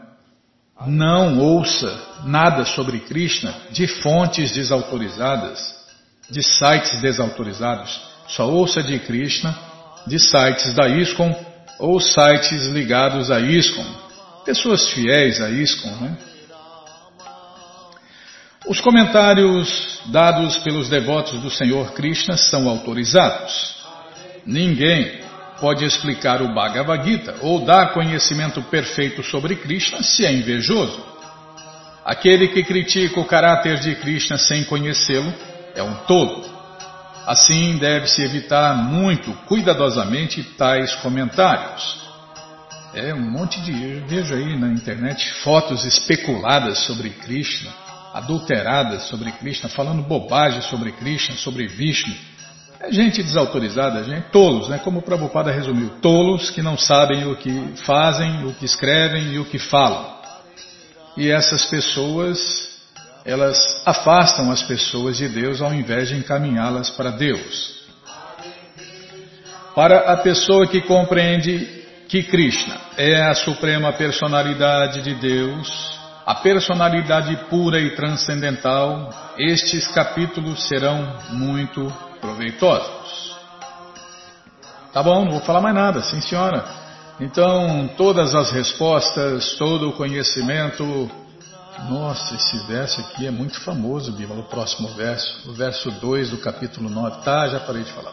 Não 0.86 1.38
ouça 1.38 2.22
nada 2.24 2.64
sobre 2.64 3.00
Krishna 3.00 3.54
de 3.70 3.86
fontes 3.86 4.52
desautorizadas, 4.52 5.77
de 6.30 6.42
sites 6.42 7.00
desautorizados. 7.00 8.00
Só 8.28 8.48
ouça 8.48 8.82
de 8.82 8.98
Krishna 8.98 9.56
de 10.06 10.18
sites 10.18 10.74
da 10.74 10.88
ISKCON 10.88 11.34
ou 11.78 12.00
sites 12.00 12.66
ligados 12.66 13.30
a 13.30 13.40
ISKCON. 13.40 13.86
Pessoas 14.44 14.88
fiéis 14.88 15.40
a 15.40 15.50
ISKCON, 15.50 15.96
né? 16.00 16.18
Os 18.66 18.80
comentários 18.80 20.00
dados 20.06 20.58
pelos 20.58 20.90
devotos 20.90 21.40
do 21.40 21.50
Senhor 21.50 21.92
Krishna 21.92 22.36
são 22.36 22.68
autorizados. 22.68 23.76
Ninguém 24.44 25.20
pode 25.58 25.84
explicar 25.84 26.42
o 26.42 26.52
Bhagavad 26.54 27.02
Gita 27.04 27.36
ou 27.40 27.64
dar 27.64 27.92
conhecimento 27.92 28.62
perfeito 28.62 29.22
sobre 29.22 29.56
Krishna 29.56 30.02
se 30.02 30.26
é 30.26 30.32
invejoso. 30.32 31.02
Aquele 32.04 32.48
que 32.48 32.62
critica 32.62 33.20
o 33.20 33.24
caráter 33.24 33.80
de 33.80 33.94
Krishna 33.96 34.36
sem 34.36 34.64
conhecê-lo 34.64 35.32
é 35.78 35.82
um 35.82 35.94
tolo. 36.06 36.44
Assim, 37.26 37.76
deve-se 37.78 38.22
evitar 38.22 38.74
muito 38.74 39.32
cuidadosamente 39.46 40.42
tais 40.42 40.94
comentários. 40.96 42.08
É 42.94 43.12
um 43.12 43.30
monte 43.30 43.60
de. 43.60 43.70
Eu 43.70 44.06
vejo 44.06 44.34
aí 44.34 44.58
na 44.58 44.68
internet 44.68 45.30
fotos 45.42 45.84
especuladas 45.84 46.78
sobre 46.78 47.10
Krishna 47.10 47.70
adulteradas 48.12 49.04
sobre 49.04 49.30
Krishna, 49.32 49.68
falando 49.68 50.02
bobagem 50.02 50.60
sobre 50.62 50.92
Krishna, 50.92 51.36
sobre 51.36 51.66
Vishnu. 51.66 52.14
É 52.80 52.92
gente 52.92 53.22
desautorizada, 53.22 54.04
gente 54.04 54.30
tolos, 54.30 54.68
né? 54.68 54.78
Como 54.78 55.00
o 55.00 55.02
Prabhupada 55.02 55.50
resumiu, 55.50 55.90
tolos 56.00 56.50
que 56.50 56.62
não 56.62 56.78
sabem 56.78 57.26
o 57.26 57.36
que 57.36 57.50
fazem, 57.84 58.46
o 58.46 58.54
que 58.54 58.64
escrevem 58.64 59.32
e 59.32 59.38
o 59.38 59.44
que 59.44 59.58
falam. 59.58 60.16
E 61.16 61.28
essas 61.28 61.64
pessoas, 61.66 62.67
elas 63.28 63.58
afastam 63.84 64.50
as 64.50 64.62
pessoas 64.62 65.18
de 65.18 65.28
Deus 65.28 65.60
ao 65.60 65.74
invés 65.74 66.08
de 66.08 66.16
encaminhá-las 66.16 66.88
para 66.88 67.10
Deus. 67.10 67.76
Para 69.74 70.14
a 70.14 70.16
pessoa 70.16 70.66
que 70.66 70.80
compreende 70.80 71.84
que 72.08 72.22
Krishna 72.22 72.74
é 72.96 73.20
a 73.24 73.34
suprema 73.34 73.92
personalidade 73.92 75.02
de 75.02 75.14
Deus, 75.16 75.98
a 76.24 76.36
personalidade 76.36 77.36
pura 77.50 77.78
e 77.78 77.94
transcendental, 77.94 79.10
estes 79.36 79.86
capítulos 79.88 80.66
serão 80.66 81.18
muito 81.28 81.86
proveitosos. 82.22 83.36
Tá 84.90 85.02
bom, 85.02 85.26
não 85.26 85.32
vou 85.32 85.40
falar 85.42 85.60
mais 85.60 85.74
nada, 85.74 86.00
sim 86.00 86.22
senhora. 86.22 86.64
Então, 87.20 87.90
todas 87.94 88.34
as 88.34 88.50
respostas, 88.50 89.54
todo 89.58 89.90
o 89.90 89.92
conhecimento. 89.92 91.27
Nossa, 91.88 92.34
esse 92.34 92.58
verso 92.66 93.00
aqui 93.00 93.26
é 93.26 93.30
muito 93.30 93.60
famoso, 93.60 94.12
Bíblia, 94.12 94.40
o 94.40 94.44
próximo 94.44 94.88
verso, 94.88 95.50
o 95.50 95.52
verso 95.52 95.90
2 95.90 96.30
do 96.30 96.38
capítulo 96.38 96.90
9. 96.90 97.22
Tá, 97.22 97.48
já 97.48 97.60
parei 97.60 97.82
de 97.82 97.92
falar. 97.92 98.12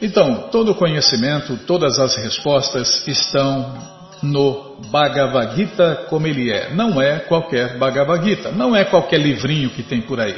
Então, 0.00 0.48
todo 0.50 0.72
o 0.72 0.74
conhecimento, 0.74 1.56
todas 1.66 1.98
as 1.98 2.16
respostas 2.16 3.06
estão 3.06 3.98
no 4.22 4.76
Bhagavad 4.90 5.56
Gita 5.56 6.06
como 6.08 6.26
ele 6.26 6.50
é. 6.50 6.72
Não 6.72 7.00
é 7.00 7.18
qualquer 7.20 7.78
Bhagavad 7.78 8.24
Gita, 8.24 8.50
não 8.52 8.74
é 8.74 8.84
qualquer 8.84 9.18
livrinho 9.18 9.70
que 9.70 9.82
tem 9.82 10.00
por 10.00 10.20
aí. 10.20 10.36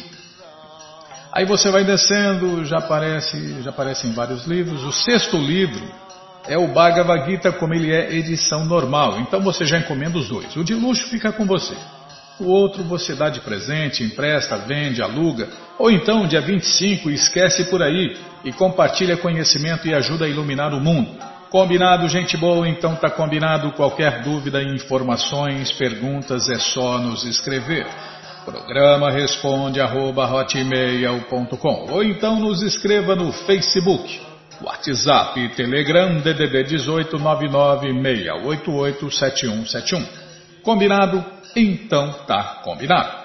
Aí 1.33 1.45
você 1.45 1.71
vai 1.71 1.85
descendo, 1.85 2.65
já 2.65 2.79
aparece, 2.79 3.61
já 3.61 3.69
aparecem 3.69 4.11
vários 4.11 4.45
livros. 4.45 4.83
O 4.83 4.91
sexto 4.91 5.37
livro 5.37 5.81
é 6.45 6.57
o 6.57 6.67
Bhagavad 6.73 7.25
Gita, 7.25 7.53
como 7.53 7.73
ele 7.73 7.89
é, 7.89 8.13
edição 8.13 8.65
normal. 8.65 9.17
Então 9.21 9.39
você 9.39 9.63
já 9.63 9.77
encomenda 9.79 10.17
os 10.17 10.27
dois. 10.27 10.53
O 10.57 10.63
de 10.63 10.73
luxo 10.73 11.07
fica 11.07 11.31
com 11.31 11.45
você. 11.45 11.75
O 12.37 12.45
outro 12.45 12.83
você 12.83 13.15
dá 13.15 13.29
de 13.29 13.39
presente, 13.39 14.03
empresta, 14.03 14.57
vende, 14.57 15.01
aluga, 15.01 15.47
ou 15.77 15.89
então 15.89 16.27
dia 16.27 16.41
25 16.41 17.09
esquece 17.09 17.65
por 17.65 17.81
aí 17.81 18.17
e 18.43 18.51
compartilha 18.51 19.15
conhecimento 19.15 19.87
e 19.87 19.93
ajuda 19.93 20.25
a 20.25 20.27
iluminar 20.27 20.73
o 20.73 20.81
mundo. 20.81 21.11
Combinado, 21.49 22.09
gente 22.09 22.35
boa? 22.35 22.67
Então 22.67 22.95
tá 22.95 23.09
combinado. 23.09 23.71
Qualquer 23.73 24.21
dúvida, 24.21 24.61
informações, 24.63 25.71
perguntas 25.71 26.49
é 26.49 26.59
só 26.59 26.97
nos 26.97 27.23
escrever. 27.23 27.85
Programa 28.45 29.11
responde 29.11 29.79
arroba, 29.79 30.27
ou 31.89 32.03
então 32.03 32.39
nos 32.39 32.63
escreva 32.63 33.15
no 33.15 33.31
Facebook, 33.31 34.19
WhatsApp, 34.61 35.49
Telegram, 35.55 36.19
DDD 36.19 36.63
18 36.63 37.19
996887171. 37.19 40.07
Combinado? 40.63 41.23
Então 41.55 42.11
tá 42.25 42.61
combinado. 42.63 43.21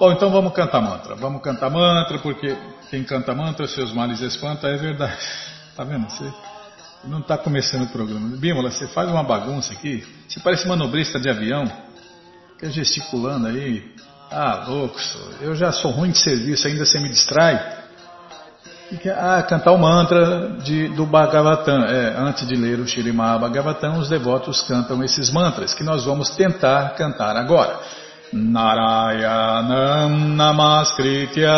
Bom, 0.00 0.10
então 0.10 0.30
vamos 0.30 0.52
cantar 0.52 0.80
mantra. 0.80 1.14
Vamos 1.14 1.40
cantar 1.42 1.70
mantra, 1.70 2.18
porque 2.18 2.56
quem 2.90 3.04
canta 3.04 3.32
mantra, 3.34 3.68
seus 3.68 3.92
males 3.92 4.20
espanta, 4.20 4.66
é 4.68 4.76
verdade. 4.76 5.18
Tá 5.74 5.84
vendo? 5.84 6.06
Você 6.10 6.30
não 7.04 7.20
está 7.20 7.38
começando 7.38 7.84
o 7.84 7.88
programa. 7.88 8.36
Bímola, 8.36 8.70
você 8.70 8.86
faz 8.88 9.08
uma 9.08 9.22
bagunça 9.22 9.72
aqui. 9.72 10.06
Você 10.28 10.38
parece 10.38 10.68
manobrista 10.68 11.18
de 11.18 11.30
avião. 11.30 11.64
Fica 12.62 12.70
gesticulando 12.70 13.48
aí. 13.48 13.82
Ah, 14.30 14.66
louco, 14.68 14.96
eu 15.40 15.52
já 15.56 15.72
sou 15.72 15.90
ruim 15.90 16.12
de 16.12 16.18
serviço, 16.18 16.68
ainda 16.68 16.86
você 16.86 17.00
me 17.00 17.08
distrai. 17.08 17.60
Ah, 19.18 19.42
cantar 19.42 19.72
o 19.72 19.78
mantra 19.78 20.50
de, 20.62 20.86
do 20.90 21.04
Bhagavatam. 21.04 21.84
É, 21.84 22.14
antes 22.18 22.46
de 22.46 22.54
ler 22.54 22.78
o 22.78 22.86
Shirimá 22.86 23.36
Bhagavatam, 23.36 23.98
os 23.98 24.08
devotos 24.08 24.62
cantam 24.62 25.02
esses 25.02 25.28
mantras, 25.28 25.74
que 25.74 25.82
nós 25.82 26.04
vamos 26.04 26.30
tentar 26.36 26.90
cantar 26.90 27.36
agora. 27.36 27.80
Narayanam 28.32 30.10
Namaskritya 30.36 31.52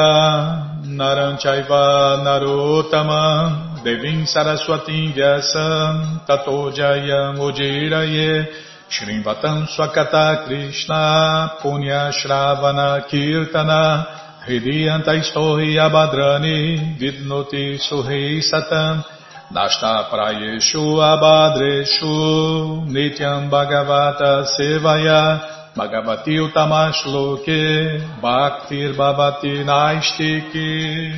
Naranchaiva 0.85 2.23
Narotama 2.25 3.75
Devim 3.85 4.25
Saraswatim 4.25 5.13
Vyasam 5.13 6.23
Tato 6.27 6.73
Jayam 6.73 7.39
Ujiraye 7.41 8.74
Shrimvatam 8.95 9.67
Swakata 9.67 10.47
Krishna 10.47 11.59
Punya 11.61 12.13
Shravana 12.15 13.03
Kirtana 13.11 14.07
Hridiyantaistohi 14.47 15.75
abadrani 15.83 16.95
vidnoti 17.01 17.75
suhi 17.75 18.39
satam 18.39 19.03
Nashta 19.51 20.07
prayeshu 20.11 21.03
abadreshu 21.11 22.87
nityam 22.87 23.51
bhagavata 23.51 24.47
sevaya 24.55 25.43
Bhagavati 25.75 26.39
utamashloke 26.39 27.99
bhaktir 28.23 28.95
bhavati 28.95 29.65
naistiki. 29.67 31.11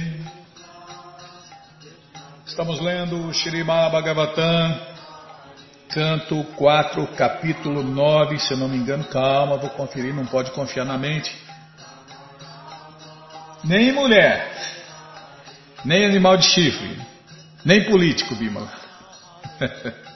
Estamos 2.46 2.80
lendo 2.80 3.16
o 3.28 3.32
Shirima 3.34 3.90
Bhagavatam, 3.92 4.95
canto 5.96 6.44
4, 6.56 7.06
capítulo 7.16 7.82
9, 7.82 8.38
se 8.38 8.52
eu 8.52 8.58
não 8.58 8.68
me 8.68 8.76
engano, 8.76 9.02
calma, 9.04 9.56
vou 9.56 9.70
conferir, 9.70 10.14
não 10.14 10.26
pode 10.26 10.50
confiar 10.50 10.84
na 10.84 10.98
mente. 10.98 11.34
Nem 13.64 13.92
mulher, 13.92 14.52
nem 15.86 16.04
animal 16.04 16.36
de 16.36 16.44
chifre, 16.44 17.00
nem 17.64 17.84
político, 17.84 18.34
Bimala. 18.34 18.70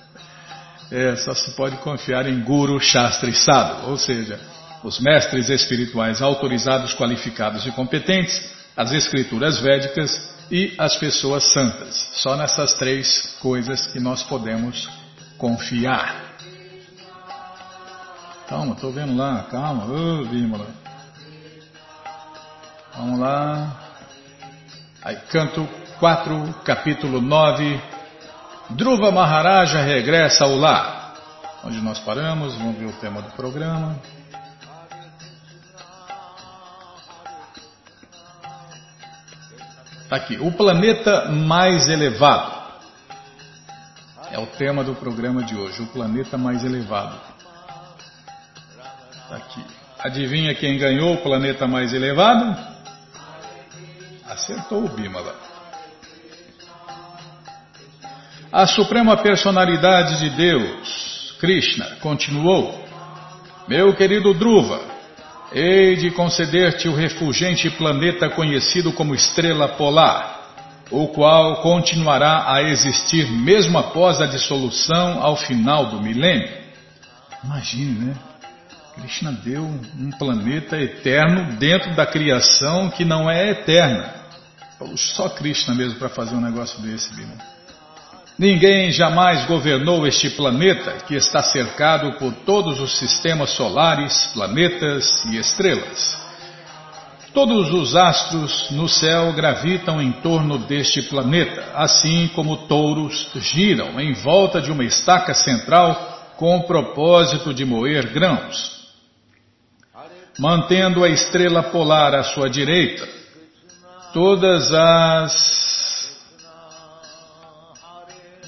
É, 0.93 1.14
só 1.14 1.33
se 1.33 1.53
pode 1.53 1.77
confiar 1.77 2.27
em 2.27 2.40
Guru 2.40 2.81
Shastra 2.81 3.31
e 3.31 3.33
Sadhu, 3.33 3.90
ou 3.90 3.97
seja, 3.97 4.40
os 4.83 4.99
mestres 4.99 5.49
espirituais 5.49 6.21
autorizados, 6.21 6.95
qualificados 6.95 7.64
e 7.64 7.71
competentes, 7.71 8.51
as 8.77 8.90
escrituras 8.90 9.61
védicas 9.61 10.35
e 10.51 10.75
as 10.77 10.97
pessoas 10.97 11.45
santas. 11.53 12.11
Só 12.14 12.35
nessas 12.35 12.75
três 12.75 13.37
coisas 13.38 13.87
que 13.87 14.01
nós 14.01 14.25
podemos 14.25 14.85
confiar. 14.85 15.00
Calma, 18.46 18.74
estou 18.74 18.92
vendo 18.92 19.16
lá, 19.16 19.46
calma, 19.50 19.87
ô 19.87 20.20
oh. 20.20 20.66
Vamos 22.94 23.18
lá. 23.18 23.74
Aí, 25.03 25.16
canto 25.31 25.66
4, 25.98 26.55
capítulo 26.62 27.22
9. 27.22 27.81
Dhruva 28.68 29.11
Maharaja 29.11 29.81
regressa 29.81 30.44
ao 30.44 30.57
lar. 30.57 31.14
Onde 31.64 31.81
nós 31.81 31.98
paramos, 32.00 32.55
vamos 32.57 32.76
ver 32.76 32.85
o 32.85 32.92
tema 32.92 33.22
do 33.22 33.31
programa. 33.31 33.98
Tá 40.11 40.16
aqui, 40.16 40.37
o 40.37 40.53
planeta 40.53 41.31
mais 41.31 41.88
elevado. 41.88 42.60
É 44.33 44.38
o 44.38 44.47
tema 44.47 44.85
do 44.85 44.95
programa 44.95 45.43
de 45.43 45.57
hoje, 45.57 45.83
o 45.83 45.87
planeta 45.87 46.38
mais 46.38 46.64
elevado. 46.64 47.19
Tá 49.29 49.37
aqui. 49.37 49.64
Adivinha 49.99 50.55
quem 50.55 50.79
ganhou 50.79 51.14
o 51.14 51.23
planeta 51.23 51.66
mais 51.66 51.93
elevado? 51.93 52.57
Acertou 54.29 54.85
o 54.85 54.88
Bimala. 54.88 55.35
A 58.53 58.66
suprema 58.66 59.16
personalidade 59.16 60.21
de 60.21 60.31
Deus, 60.31 61.37
Krishna, 61.40 61.97
continuou: 62.01 62.85
Meu 63.66 63.95
querido 63.97 64.33
Dhruva, 64.33 64.81
hei 65.53 65.97
de 65.97 66.12
conceder-te 66.12 66.88
o 66.88 66.95
refulgente 66.95 67.69
planeta 67.71 68.31
conhecido 68.31 68.93
como 68.93 69.14
estrela 69.14 69.69
polar, 69.69 70.39
o 70.90 71.09
qual 71.09 71.62
continuará 71.62 72.53
a 72.53 72.62
existir 72.62 73.31
mesmo 73.31 73.79
após 73.79 74.20
a 74.20 74.26
dissolução 74.26 75.22
ao 75.22 75.37
final 75.37 75.87
do 75.87 76.00
milênio. 76.00 76.48
Imagine, 77.44 78.07
né? 78.07 78.14
Krishna 78.94 79.33
deu 79.33 79.62
um 79.62 80.11
planeta 80.18 80.76
eterno 80.76 81.57
dentro 81.57 81.94
da 81.94 82.05
criação 82.05 82.90
que 82.90 83.05
não 83.05 83.31
é 83.31 83.50
eterna. 83.50 84.14
Só 84.96 85.29
Krishna 85.29 85.74
mesmo 85.74 85.98
para 85.98 86.09
fazer 86.09 86.35
um 86.35 86.40
negócio 86.40 86.81
desse, 86.81 87.14
Bima. 87.14 87.35
Ninguém 88.38 88.90
jamais 88.90 89.44
governou 89.44 90.07
este 90.07 90.31
planeta 90.31 90.92
que 91.07 91.14
está 91.14 91.42
cercado 91.42 92.12
por 92.18 92.33
todos 92.46 92.81
os 92.81 92.98
sistemas 92.98 93.50
solares, 93.50 94.31
planetas 94.33 95.24
e 95.26 95.37
estrelas. 95.37 96.20
Todos 97.33 97.73
os 97.73 97.95
astros 97.95 98.71
no 98.73 98.88
céu 98.88 99.33
gravitam 99.33 100.03
em 100.03 100.11
torno 100.11 100.59
deste 100.59 101.01
planeta, 101.03 101.64
assim 101.77 102.29
como 102.35 102.66
touros 102.66 103.31
giram 103.37 104.01
em 104.01 104.12
volta 104.14 104.61
de 104.61 104.73
uma 104.73 104.83
estaca 104.83 105.33
central 105.33 106.35
com 106.37 106.57
o 106.57 106.64
propósito 106.64 107.55
de 107.55 107.64
moer 107.64 108.09
grãos. 108.09 108.81
Mantendo 110.40 111.05
a 111.05 111.09
estrela 111.09 111.62
polar 111.62 112.14
à 112.16 112.25
sua 112.25 112.51
direita, 112.51 113.07
todas 114.12 114.73
as 114.73 115.61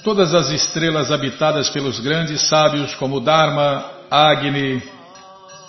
todas 0.03 0.35
as 0.35 0.51
estrelas 0.51 1.13
habitadas 1.13 1.71
pelos 1.71 2.01
grandes 2.01 2.49
sábios 2.49 2.97
como 2.97 3.21
Dharma, 3.21 3.85
Agni, 4.11 4.83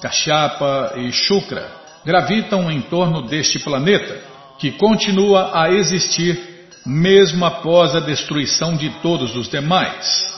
Kashyapa 0.02 0.94
e 0.96 1.12
Shukra 1.12 1.83
gravitam 2.06 2.70
em 2.70 2.82
torno 2.82 3.22
deste 3.28 3.60
planeta, 3.60 4.20
que 4.60 4.72
continua 4.72 5.52
a 5.54 5.72
existir 5.72 6.54
mesmo 6.86 7.46
após 7.46 7.96
a 7.96 8.00
destruição 8.00 8.76
de 8.76 8.90
todos 9.02 9.36
os 9.36 9.48
demais. 9.48 10.34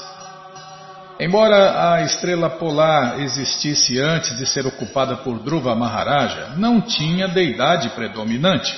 Embora 1.19 1.93
a 1.93 2.04
estrela 2.04 2.49
polar 2.49 3.21
existisse 3.21 3.99
antes 3.99 4.38
de 4.38 4.45
ser 4.45 4.67
ocupada 4.67 5.15
por 5.17 5.39
Dhruva 5.39 5.73
Maharaja, 5.73 6.54
não 6.58 6.82
tinha 6.82 7.28
deidade 7.28 7.89
predominante. 7.89 8.75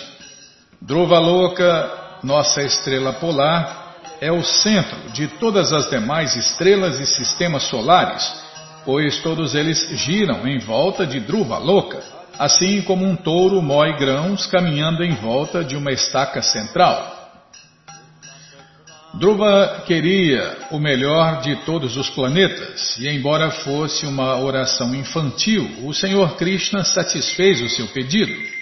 Dhruva 0.79 1.17
Loka, 1.17 2.19
nossa 2.23 2.61
estrela 2.61 3.13
polar, 3.13 3.95
é 4.21 4.31
o 4.31 4.43
centro 4.43 5.11
de 5.11 5.27
todas 5.27 5.73
as 5.73 5.89
demais 5.89 6.35
estrelas 6.35 6.99
e 6.99 7.05
sistemas 7.07 7.63
solares, 7.63 8.23
pois 8.85 9.19
todos 9.21 9.55
eles 9.55 9.89
giram 9.97 10.47
em 10.47 10.59
volta 10.59 11.07
de 11.07 11.19
Dhruva 11.19 11.57
Loka, 11.57 12.16
assim 12.37 12.81
como 12.81 13.05
um 13.05 13.15
touro 13.15 13.61
moe 13.61 13.93
grãos 13.97 14.45
caminhando 14.45 15.03
em 15.03 15.15
volta 15.15 15.63
de 15.63 15.75
uma 15.75 15.91
estaca 15.91 16.41
central. 16.41 17.15
Dhruva 19.15 19.83
queria 19.85 20.57
o 20.69 20.79
melhor 20.79 21.41
de 21.41 21.55
todos 21.65 21.97
os 21.97 22.09
planetas, 22.09 22.97
e 22.99 23.09
embora 23.09 23.49
fosse 23.49 24.05
uma 24.05 24.37
oração 24.39 24.93
infantil, 24.93 25.67
o 25.83 25.93
Senhor 25.93 26.35
Krishna 26.35 26.83
satisfez 26.83 27.61
o 27.61 27.69
seu 27.69 27.87
pedido. 27.87 28.56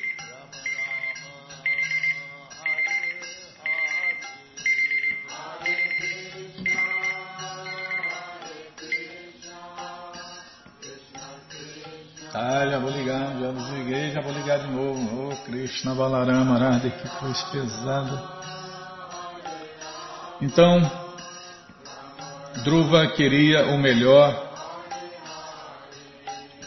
Balarama, 15.95 16.57
Radha, 16.57 16.89
que 16.89 17.09
coisa 17.17 17.43
pesada. 17.51 18.23
Então, 20.41 20.81
Dhruva 22.63 23.07
queria 23.07 23.67
o 23.67 23.77
melhor 23.77 24.53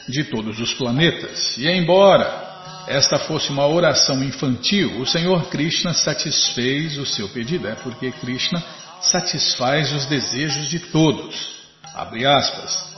de 0.08 0.24
todos 0.24 0.58
os 0.58 0.72
planetas. 0.74 1.56
E 1.58 1.68
embora 1.68 2.48
esta 2.86 3.18
fosse 3.18 3.50
uma 3.50 3.66
oração 3.66 4.24
infantil, 4.24 4.98
o 5.00 5.06
Senhor 5.06 5.46
Krishna 5.50 5.92
satisfez 5.92 6.96
o 6.96 7.04
seu 7.04 7.28
pedido. 7.28 7.68
É 7.68 7.74
porque 7.74 8.10
Krishna 8.12 8.62
satisfaz 9.02 9.92
os 9.92 10.06
desejos 10.06 10.68
de 10.68 10.78
todos. 10.78 11.58
Abre 11.94 12.26
aspas. 12.26 12.96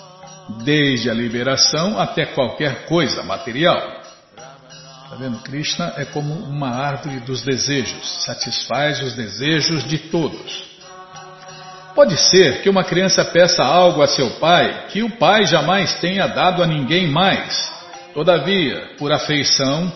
Desde 0.64 1.10
a 1.10 1.14
liberação 1.14 1.98
até 1.98 2.26
qualquer 2.26 2.86
coisa 2.86 3.22
material. 3.22 3.99
Está 5.10 5.24
vendo? 5.24 5.40
Krishna 5.40 5.92
é 5.96 6.04
como 6.04 6.32
uma 6.32 6.68
árvore 6.70 7.18
dos 7.18 7.42
desejos, 7.42 8.24
satisfaz 8.24 9.02
os 9.02 9.12
desejos 9.12 9.82
de 9.82 9.98
todos. 9.98 10.64
Pode 11.96 12.16
ser 12.16 12.62
que 12.62 12.70
uma 12.70 12.84
criança 12.84 13.24
peça 13.24 13.64
algo 13.64 14.02
a 14.02 14.06
seu 14.06 14.30
pai 14.38 14.86
que 14.86 15.02
o 15.02 15.10
pai 15.10 15.46
jamais 15.46 15.94
tenha 15.94 16.28
dado 16.28 16.62
a 16.62 16.66
ninguém 16.66 17.08
mais. 17.08 17.72
Todavia, 18.14 18.94
por 18.98 19.12
afeição, 19.12 19.92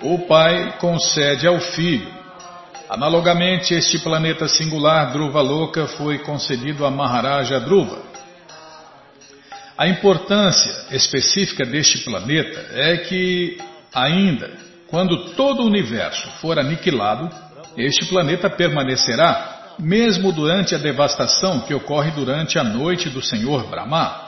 o 0.00 0.20
pai 0.28 0.76
concede 0.78 1.44
ao 1.44 1.58
filho. 1.58 2.06
Analogamente, 2.88 3.74
este 3.74 3.98
planeta 3.98 4.46
singular 4.46 5.10
Dhruva 5.10 5.40
Loka 5.40 5.88
foi 5.88 6.20
concedido 6.20 6.86
a 6.86 6.90
Maharaja 6.90 7.58
Dhruva. 7.58 8.00
A 9.76 9.88
importância 9.88 10.72
específica 10.92 11.66
deste 11.66 11.98
planeta 12.04 12.64
é 12.74 12.98
que 12.98 13.58
Ainda, 13.96 14.50
quando 14.88 15.30
todo 15.30 15.62
o 15.62 15.66
universo 15.66 16.28
for 16.42 16.58
aniquilado, 16.58 17.30
este 17.78 18.04
planeta 18.04 18.50
permanecerá, 18.50 19.74
mesmo 19.78 20.32
durante 20.32 20.74
a 20.74 20.78
devastação 20.78 21.60
que 21.60 21.72
ocorre 21.72 22.10
durante 22.10 22.58
a 22.58 22.64
noite 22.64 23.08
do 23.08 23.22
Senhor 23.22 23.66
Brahma. 23.70 24.26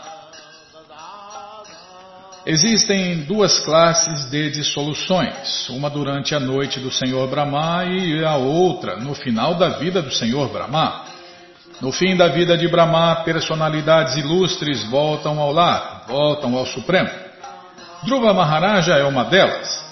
Existem 2.46 3.24
duas 3.24 3.58
classes 3.58 4.30
de 4.30 4.50
dissoluções, 4.52 5.68
uma 5.68 5.90
durante 5.90 6.34
a 6.34 6.40
noite 6.40 6.80
do 6.80 6.90
Senhor 6.90 7.28
Brahma 7.28 7.84
e 7.84 8.24
a 8.24 8.36
outra 8.36 8.96
no 8.96 9.14
final 9.14 9.56
da 9.56 9.68
vida 9.78 10.00
do 10.00 10.10
Senhor 10.10 10.48
Brahma. 10.48 11.04
No 11.82 11.92
fim 11.92 12.16
da 12.16 12.28
vida 12.28 12.56
de 12.56 12.66
Brahma, 12.68 13.16
personalidades 13.16 14.16
ilustres 14.16 14.82
voltam 14.84 15.38
ao 15.38 15.52
lar, 15.52 16.06
voltam 16.08 16.56
ao 16.56 16.64
Supremo. 16.64 17.27
Dhruva 18.04 18.32
Maharaja 18.32 18.94
é 18.94 19.04
uma 19.04 19.24
delas. 19.24 19.84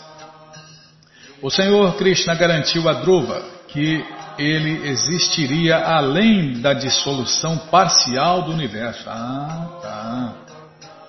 O 1.43 1.51
Senhor 1.51 1.97
Krishna 1.97 2.35
garantiu 2.35 2.89
a 2.89 2.95
Dhruva 2.95 3.43
que 3.69 4.05
ele 4.39 4.89
existiria 4.89 5.77
além 5.77 6.61
da 6.61 6.73
dissolução 6.73 7.59
parcial 7.71 8.43
do 8.43 8.53
universo. 8.53 9.09
Ah, 9.09 9.69
tá. 9.83 10.35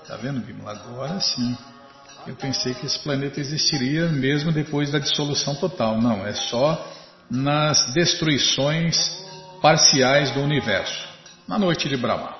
Tá 0.07 0.15
vendo, 0.17 0.39
Bimala? 0.39 0.79
Agora 0.79 1.19
sim. 1.19 1.57
Eu 2.25 2.35
pensei 2.35 2.73
que 2.73 2.85
esse 2.85 2.99
planeta 2.99 3.39
existiria 3.39 4.07
mesmo 4.07 4.51
depois 4.51 4.91
da 4.91 4.99
dissolução 4.99 5.55
total. 5.55 5.99
Não, 5.99 6.25
é 6.25 6.33
só 6.33 6.93
nas 7.29 7.93
destruições 7.93 8.97
parciais 9.61 10.31
do 10.31 10.41
universo, 10.41 11.07
na 11.47 11.57
noite 11.57 11.89
de 11.89 11.97
Brahma. 11.97 12.36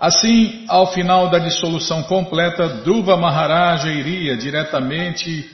Assim, 0.00 0.64
ao 0.68 0.92
final 0.92 1.28
da 1.28 1.40
dissolução 1.40 2.04
completa, 2.04 2.68
Dhruva 2.68 3.16
Maharaja 3.16 3.90
iria 3.90 4.36
diretamente 4.36 5.50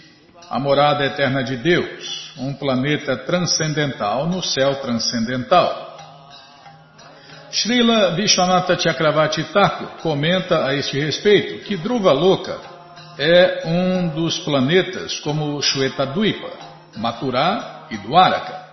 à 0.50 0.58
morada 0.58 1.04
eterna 1.04 1.42
de 1.42 1.56
Deus, 1.56 2.32
um 2.38 2.52
planeta 2.52 3.16
transcendental 3.16 4.26
no 4.26 4.42
céu 4.42 4.74
transcendental. 4.76 5.96
Srila 7.50 8.10
Vishwanatha 8.16 8.76
Chakravarti 8.78 9.44
Thakur 9.44 9.88
comenta 10.02 10.66
a 10.66 10.74
este 10.74 10.98
respeito 10.98 11.64
que 11.64 11.76
Dhruva 11.76 12.12
Loka 12.12 12.58
é 13.18 13.62
um 13.66 14.08
dos 14.08 14.38
planetas 14.40 15.20
como 15.20 15.62
Shwetadvipa, 15.62 16.50
Mathura 16.96 17.86
e 17.90 17.96
Dwaraka. 17.96 18.63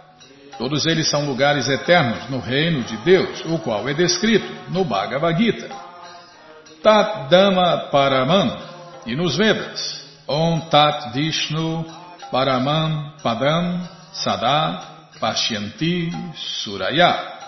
Todos 0.62 0.86
eles 0.86 1.10
são 1.10 1.26
lugares 1.26 1.68
eternos 1.68 2.30
no 2.30 2.38
reino 2.40 2.84
de 2.84 2.96
Deus, 2.98 3.44
o 3.46 3.58
qual 3.58 3.90
é 3.90 3.96
descrito 3.96 4.46
no 4.70 4.86
Bhagavad 4.86 5.36
Gita. 5.36 5.68
Tat 6.84 7.30
Dhamma 7.32 7.90
Paraman 7.90 8.60
e 9.08 9.16
nos 9.16 9.36
Vedas. 9.38 10.06
Om 10.28 10.60
Tat 10.70 11.14
Vishnu 11.14 11.84
Paramam 12.30 13.16
Padam 13.24 13.90
Sada 14.14 15.10
Pashyanti 15.20 16.12
Suraya. 16.36 17.40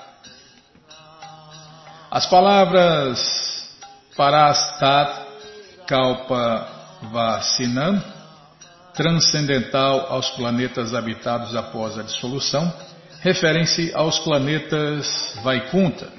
As 2.10 2.26
palavras 2.26 3.69
Parastat 4.17 5.21
Kalpa 5.86 6.67
Vasinam, 7.12 8.04
transcendental 8.95 10.08
aos 10.10 10.32
planetas 10.32 10.95
habitados 10.95 11.56
após 11.56 11.95
a 11.99 12.02
dissolução, 12.02 12.73
referem-se 13.24 13.92
aos 13.96 14.20
planetas 14.20 15.40
Vaikunta. 15.42 16.10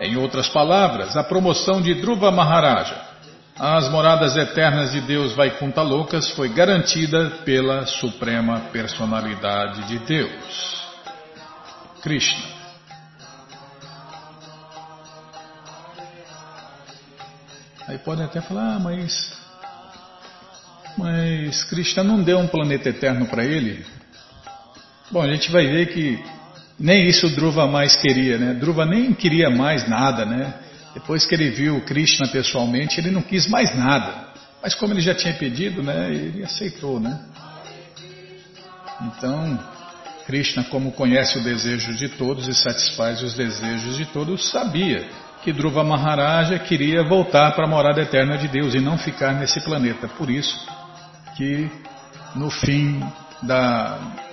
Em 0.00 0.16
outras 0.16 0.48
palavras, 0.48 1.16
a 1.16 1.22
promoção 1.22 1.80
de 1.80 1.94
Dhruva 1.94 2.32
Maharaja 2.32 3.00
às 3.56 3.88
moradas 3.88 4.36
eternas 4.36 4.90
de 4.90 5.00
Deus 5.02 5.34
Vaikunta 5.34 5.82
Loucas 5.82 6.30
foi 6.30 6.48
garantida 6.48 7.30
pela 7.44 7.86
Suprema 7.86 8.58
Personalidade 8.72 9.86
de 9.86 9.98
Deus, 10.00 10.82
Krishna. 12.02 12.62
Aí 17.86 17.98
podem 17.98 18.24
até 18.24 18.40
falar, 18.40 18.76
ah, 18.76 18.78
mas, 18.80 19.38
mas 20.98 21.62
Krishna 21.64 22.02
não 22.02 22.20
deu 22.20 22.38
um 22.38 22.48
planeta 22.48 22.88
eterno 22.88 23.26
para 23.26 23.44
ele? 23.44 23.84
Bom, 25.12 25.20
a 25.20 25.30
gente 25.30 25.52
vai 25.52 25.66
ver 25.66 25.92
que 25.92 26.18
nem 26.80 27.06
isso 27.06 27.28
Dhruva 27.28 27.66
mais 27.66 27.94
queria, 27.94 28.38
né? 28.38 28.54
Dhruva 28.54 28.86
nem 28.86 29.12
queria 29.12 29.50
mais 29.50 29.86
nada, 29.86 30.24
né? 30.24 30.54
Depois 30.94 31.26
que 31.26 31.34
ele 31.34 31.50
viu 31.50 31.82
Krishna 31.82 32.28
pessoalmente, 32.28 32.98
ele 32.98 33.10
não 33.10 33.20
quis 33.20 33.46
mais 33.46 33.76
nada. 33.76 34.28
Mas 34.62 34.74
como 34.74 34.94
ele 34.94 35.02
já 35.02 35.14
tinha 35.14 35.34
pedido, 35.34 35.82
né? 35.82 36.10
Ele 36.10 36.42
aceitou, 36.42 36.98
né? 36.98 37.20
Então, 39.02 39.58
Krishna, 40.24 40.64
como 40.64 40.92
conhece 40.92 41.38
o 41.38 41.44
desejo 41.44 41.92
de 41.92 42.08
todos 42.08 42.48
e 42.48 42.54
satisfaz 42.54 43.22
os 43.22 43.34
desejos 43.34 43.98
de 43.98 44.06
todos, 44.06 44.48
sabia 44.50 45.06
que 45.44 45.52
Dhruva 45.52 45.84
Maharaja 45.84 46.58
queria 46.58 47.02
voltar 47.02 47.52
para 47.52 47.66
a 47.66 47.68
morada 47.68 48.00
eterna 48.00 48.38
de 48.38 48.48
Deus 48.48 48.74
e 48.74 48.80
não 48.80 48.96
ficar 48.96 49.34
nesse 49.34 49.60
planeta. 49.60 50.08
Por 50.08 50.30
isso 50.30 50.58
que 51.36 51.70
no 52.34 52.48
fim 52.48 53.02
da 53.42 54.31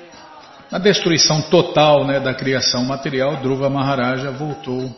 na 0.71 0.77
destruição 0.77 1.41
total 1.43 2.05
né, 2.05 2.19
da 2.19 2.33
criação 2.33 2.83
material, 2.85 3.37
Dhruva 3.37 3.69
Maharaja 3.69 4.31
voltou 4.31 4.95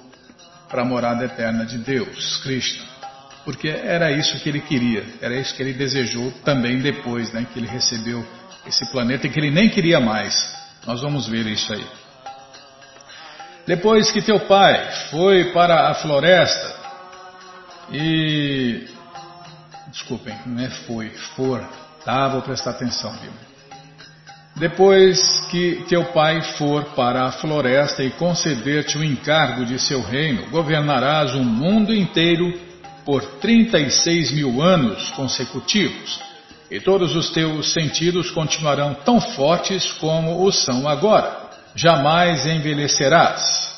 para 0.69 0.81
a 0.81 0.85
morada 0.85 1.25
eterna 1.25 1.65
de 1.65 1.77
Deus, 1.77 2.37
Krishna. 2.43 2.85
Porque 3.45 3.67
era 3.67 4.11
isso 4.11 4.37
que 4.39 4.49
ele 4.49 4.61
queria, 4.61 5.03
era 5.21 5.35
isso 5.35 5.55
que 5.55 5.63
ele 5.63 5.73
desejou 5.73 6.31
também 6.43 6.79
depois 6.79 7.31
né, 7.31 7.45
que 7.51 7.57
ele 7.57 7.67
recebeu 7.67 8.25
esse 8.67 8.89
planeta 8.91 9.25
e 9.25 9.29
que 9.29 9.39
ele 9.39 9.49
nem 9.49 9.69
queria 9.69 9.99
mais. 9.99 10.35
Nós 10.85 11.01
vamos 11.01 11.27
ver 11.27 11.45
isso 11.47 11.73
aí. 11.73 11.85
Depois 13.65 14.11
que 14.11 14.21
teu 14.21 14.39
pai 14.41 14.91
foi 15.09 15.51
para 15.53 15.89
a 15.89 15.93
floresta 15.95 16.75
e. 17.91 18.87
Desculpem, 19.87 20.35
não 20.45 20.63
é 20.63 20.69
foi, 20.69 21.09
for, 21.35 21.61
tá? 22.05 22.27
Vou 22.29 22.41
prestar 22.41 22.71
atenção, 22.71 23.11
viu? 23.17 23.31
Depois 24.55 25.19
que 25.49 25.83
teu 25.87 26.05
pai 26.05 26.41
for 26.57 26.83
para 26.95 27.25
a 27.25 27.31
floresta 27.31 28.03
e 28.03 28.11
conceder-te 28.11 28.97
o 28.97 29.03
encargo 29.03 29.65
de 29.65 29.79
seu 29.79 30.01
reino, 30.01 30.49
governarás 30.49 31.33
o 31.33 31.43
mundo 31.43 31.93
inteiro 31.93 32.53
por 33.05 33.23
36 33.39 34.31
mil 34.31 34.61
anos 34.61 35.09
consecutivos, 35.11 36.19
e 36.69 36.79
todos 36.79 37.15
os 37.15 37.31
teus 37.31 37.73
sentidos 37.73 38.29
continuarão 38.31 38.93
tão 38.93 39.19
fortes 39.19 39.91
como 39.93 40.45
o 40.45 40.51
são 40.51 40.87
agora. 40.87 41.49
Jamais 41.73 42.45
envelhecerás. 42.45 43.71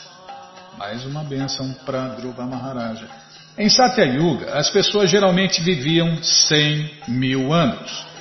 Mais 0.78 1.06
uma 1.06 1.24
bênção 1.24 1.72
para 1.86 2.10
Dhruva 2.10 2.46
Maharaja. 2.46 3.08
Em 3.58 3.70
Satya 3.70 4.06
Yuga, 4.06 4.58
as 4.58 4.70
pessoas 4.72 5.10
geralmente 5.10 5.62
viviam 5.62 6.22
100 6.22 6.92
mil 7.08 7.54
anos. 7.54 8.13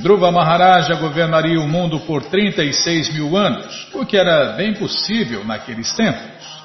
Dhruva 0.00 0.32
Maharaja 0.32 0.94
governaria 0.94 1.60
o 1.60 1.68
mundo 1.68 2.00
por 2.00 2.24
36 2.24 3.12
mil 3.12 3.36
anos, 3.36 3.86
o 3.92 4.06
que 4.06 4.16
era 4.16 4.52
bem 4.52 4.72
possível 4.72 5.44
naqueles 5.44 5.92
tempos. 5.92 6.62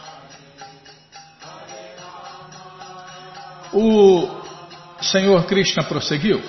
O 3.73 4.29
Senhor 5.01 5.45
Krishna 5.47 5.83
prosseguiu. 5.83 6.41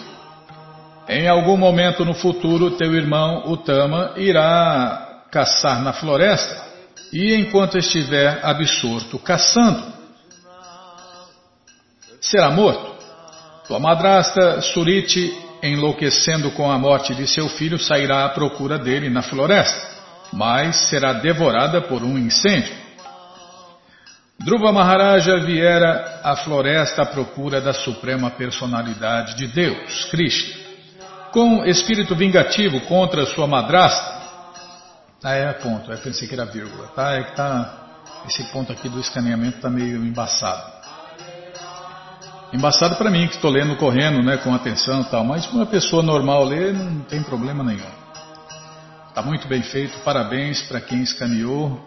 Em 1.08 1.28
algum 1.28 1.56
momento 1.56 2.04
no 2.04 2.14
futuro, 2.14 2.76
teu 2.76 2.94
irmão 2.94 3.50
Utama 3.50 4.12
irá 4.16 5.24
caçar 5.32 5.82
na 5.82 5.92
floresta 5.92 6.66
e 7.12 7.34
enquanto 7.34 7.76
estiver 7.76 8.38
absorto 8.44 9.18
caçando, 9.18 9.92
será 12.20 12.48
morto. 12.48 12.94
Tua 13.66 13.80
madrasta 13.80 14.60
Suriti 14.60 15.45
enlouquecendo 15.66 16.50
com 16.52 16.70
a 16.70 16.78
morte 16.78 17.14
de 17.14 17.26
seu 17.26 17.48
filho, 17.48 17.78
sairá 17.78 18.24
à 18.24 18.28
procura 18.28 18.78
dele 18.78 19.08
na 19.08 19.22
floresta, 19.22 19.88
mas 20.32 20.88
será 20.88 21.12
devorada 21.14 21.80
por 21.82 22.02
um 22.02 22.16
incêndio. 22.16 22.74
Dhruva 24.38 24.70
Maharaja 24.70 25.38
viera 25.38 26.20
à 26.22 26.36
floresta 26.36 27.02
à 27.02 27.06
procura 27.06 27.60
da 27.60 27.72
suprema 27.72 28.30
personalidade 28.30 29.34
de 29.34 29.46
Deus, 29.46 30.04
Krishna, 30.06 30.54
com 31.32 31.64
espírito 31.64 32.14
vingativo 32.14 32.80
contra 32.82 33.24
sua 33.26 33.46
madrasta. 33.46 34.16
Ah, 35.24 35.34
é 35.34 35.52
ponto, 35.54 35.90
eu 35.90 35.98
pensei 35.98 36.28
que 36.28 36.34
era 36.34 36.44
vírgula, 36.44 36.88
tá? 36.88 37.14
É 37.14 37.24
que 37.24 37.34
tá, 37.34 38.02
esse 38.28 38.44
ponto 38.52 38.70
aqui 38.70 38.88
do 38.88 39.00
escaneamento 39.00 39.56
está 39.56 39.70
meio 39.70 40.04
embaçado. 40.04 40.75
Embaçado 42.52 42.96
para 42.96 43.10
mim, 43.10 43.26
que 43.26 43.34
estou 43.34 43.50
lendo 43.50 43.76
correndo, 43.76 44.22
né, 44.22 44.36
com 44.36 44.54
atenção 44.54 45.00
e 45.00 45.04
tal, 45.06 45.24
mas 45.24 45.46
para 45.46 45.56
uma 45.56 45.66
pessoa 45.66 46.02
normal 46.02 46.44
ler 46.44 46.72
não 46.72 47.00
tem 47.00 47.22
problema 47.22 47.64
nenhum. 47.64 48.06
Está 49.08 49.20
muito 49.20 49.48
bem 49.48 49.62
feito, 49.62 49.98
parabéns 50.00 50.62
para 50.62 50.80
quem 50.80 51.02
escaneou. 51.02 51.84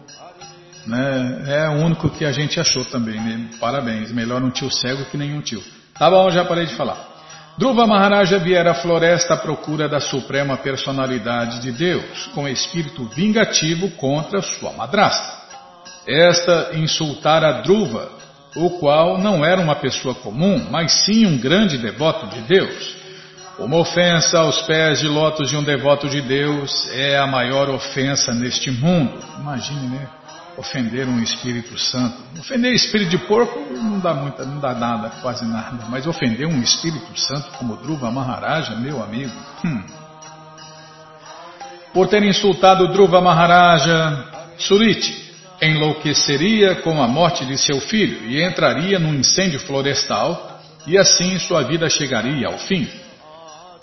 Né, 0.86 1.44
é 1.48 1.70
o 1.70 1.86
único 1.86 2.10
que 2.10 2.26
a 2.26 2.32
gente 2.32 2.60
achou 2.60 2.84
também, 2.86 3.20
né, 3.20 3.50
parabéns. 3.60 4.12
Melhor 4.12 4.44
um 4.44 4.50
tio 4.50 4.70
cego 4.72 5.06
que 5.06 5.18
nenhum 5.18 5.40
tio. 5.42 5.64
Tá 5.98 6.10
bom, 6.10 6.30
já 6.30 6.44
parei 6.44 6.66
de 6.66 6.76
falar. 6.76 7.08
Dhruva 7.58 7.86
Maharaja 7.86 8.38
viera 8.40 8.72
à 8.72 8.74
floresta 8.74 9.34
à 9.34 9.38
procura 9.38 9.88
da 9.88 10.00
suprema 10.00 10.58
personalidade 10.58 11.62
de 11.62 11.72
Deus, 11.72 12.28
com 12.34 12.48
espírito 12.48 13.06
vingativo 13.06 13.92
contra 13.92 14.42
sua 14.42 14.72
madrasta. 14.74 15.40
Esta 16.08 16.72
insultara 16.74 17.62
Dhruva 17.62 18.19
o 18.56 18.72
qual 18.80 19.18
não 19.18 19.46
era 19.46 19.62
uma 19.62 19.76
pessoa 19.76 20.16
comum, 20.16 20.68
mas 20.72 20.92
sim 21.06 21.26
um 21.26 21.38
grande 21.38 21.78
devoto 21.78 22.28
de 22.28 22.42
Deus. 22.42 22.98
Uma 23.60 23.78
ofensa 23.78 24.40
aos 24.40 24.62
pés 24.62 25.00
de 25.00 25.08
lótus 25.08 25.50
de 25.50 25.58
um 25.58 25.64
devoto 25.64 26.08
de 26.08 26.22
Deus 26.22 26.90
é 26.94 27.18
a 27.18 27.28
maior 27.28 27.70
ofensa 27.70 28.34
neste 28.34 28.72
mundo. 28.72 29.20
Imagine, 29.40 29.88
né? 29.88 30.08
Ofender 30.58 31.08
um 31.08 31.22
Espírito 31.22 31.78
Santo. 31.78 32.18
Ofender 32.40 32.74
Espírito 32.74 33.12
de 33.12 33.18
porco 33.18 33.60
não 33.74 34.00
dá 34.00 34.14
muita, 34.14 34.46
não 34.46 34.60
dá 34.60 34.74
nada, 34.74 35.10
quase 35.22 35.46
nada. 35.46 35.86
Mas 35.90 36.08
ofender 36.08 36.48
um 36.48 36.62
Espírito 36.62 37.18
Santo 37.20 37.50
como 37.58 37.76
Dhruva 37.78 38.10
Maharaja, 38.10 38.76
meu 38.76 39.04
amigo. 39.04 39.32
Hum. 39.64 39.84
Por 41.94 42.08
ter 42.08 42.24
insultado 42.24 42.88
Dhruva 42.88 43.20
Maharaja, 43.20 44.26
Suriti, 44.58 45.29
enlouqueceria 45.62 46.76
com 46.76 47.02
a 47.02 47.08
morte 47.08 47.46
de 47.46 47.58
seu 47.58 47.80
filho 47.82 48.26
e 48.30 48.42
entraria 48.42 48.98
num 49.00 49.16
incêndio 49.16 49.60
florestal, 49.60 50.62
e 50.88 50.98
assim 50.98 51.38
sua 51.40 51.64
vida 51.64 51.90
chegaria 51.90 52.48
ao 52.48 52.58
fim. 52.58 52.88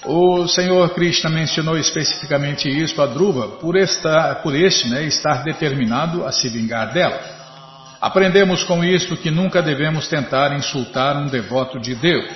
O 0.05 0.47
Senhor 0.47 0.91
Krishna 0.91 1.29
mencionou 1.29 1.77
especificamente 1.77 2.69
isso 2.69 3.01
a 3.03 3.07
Dhruva 3.07 3.49
por, 3.59 3.77
estar, 3.77 4.37
por 4.37 4.55
este 4.55 4.89
né, 4.89 5.05
estar 5.05 5.43
determinado 5.43 6.25
a 6.25 6.33
se 6.33 6.49
vingar 6.49 6.93
dela. 6.93 7.19
Aprendemos 8.01 8.63
com 8.63 8.85
isso 8.85 9.17
que 9.17 9.31
nunca 9.31 9.63
devemos 9.63 10.07
tentar 10.07 10.55
insultar 10.55 11.17
um 11.17 11.27
devoto 11.27 11.81
de 11.81 11.95
Deus. 11.95 12.31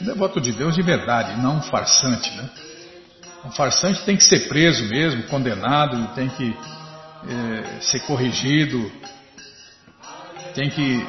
Um 0.00 0.04
devoto 0.04 0.40
de 0.40 0.52
Deus 0.52 0.74
de 0.74 0.82
verdade, 0.82 1.40
não 1.40 1.56
um 1.56 1.62
farsante. 1.62 2.30
Né? 2.36 2.48
Um 3.44 3.50
farsante 3.50 4.04
tem 4.04 4.16
que 4.16 4.24
ser 4.24 4.48
preso 4.48 4.84
mesmo, 4.84 5.22
condenado, 5.24 6.14
tem 6.14 6.28
que 6.28 6.54
é, 7.28 7.80
ser 7.80 8.00
corrigido, 8.00 8.90
tem 10.54 10.70
que. 10.70 11.06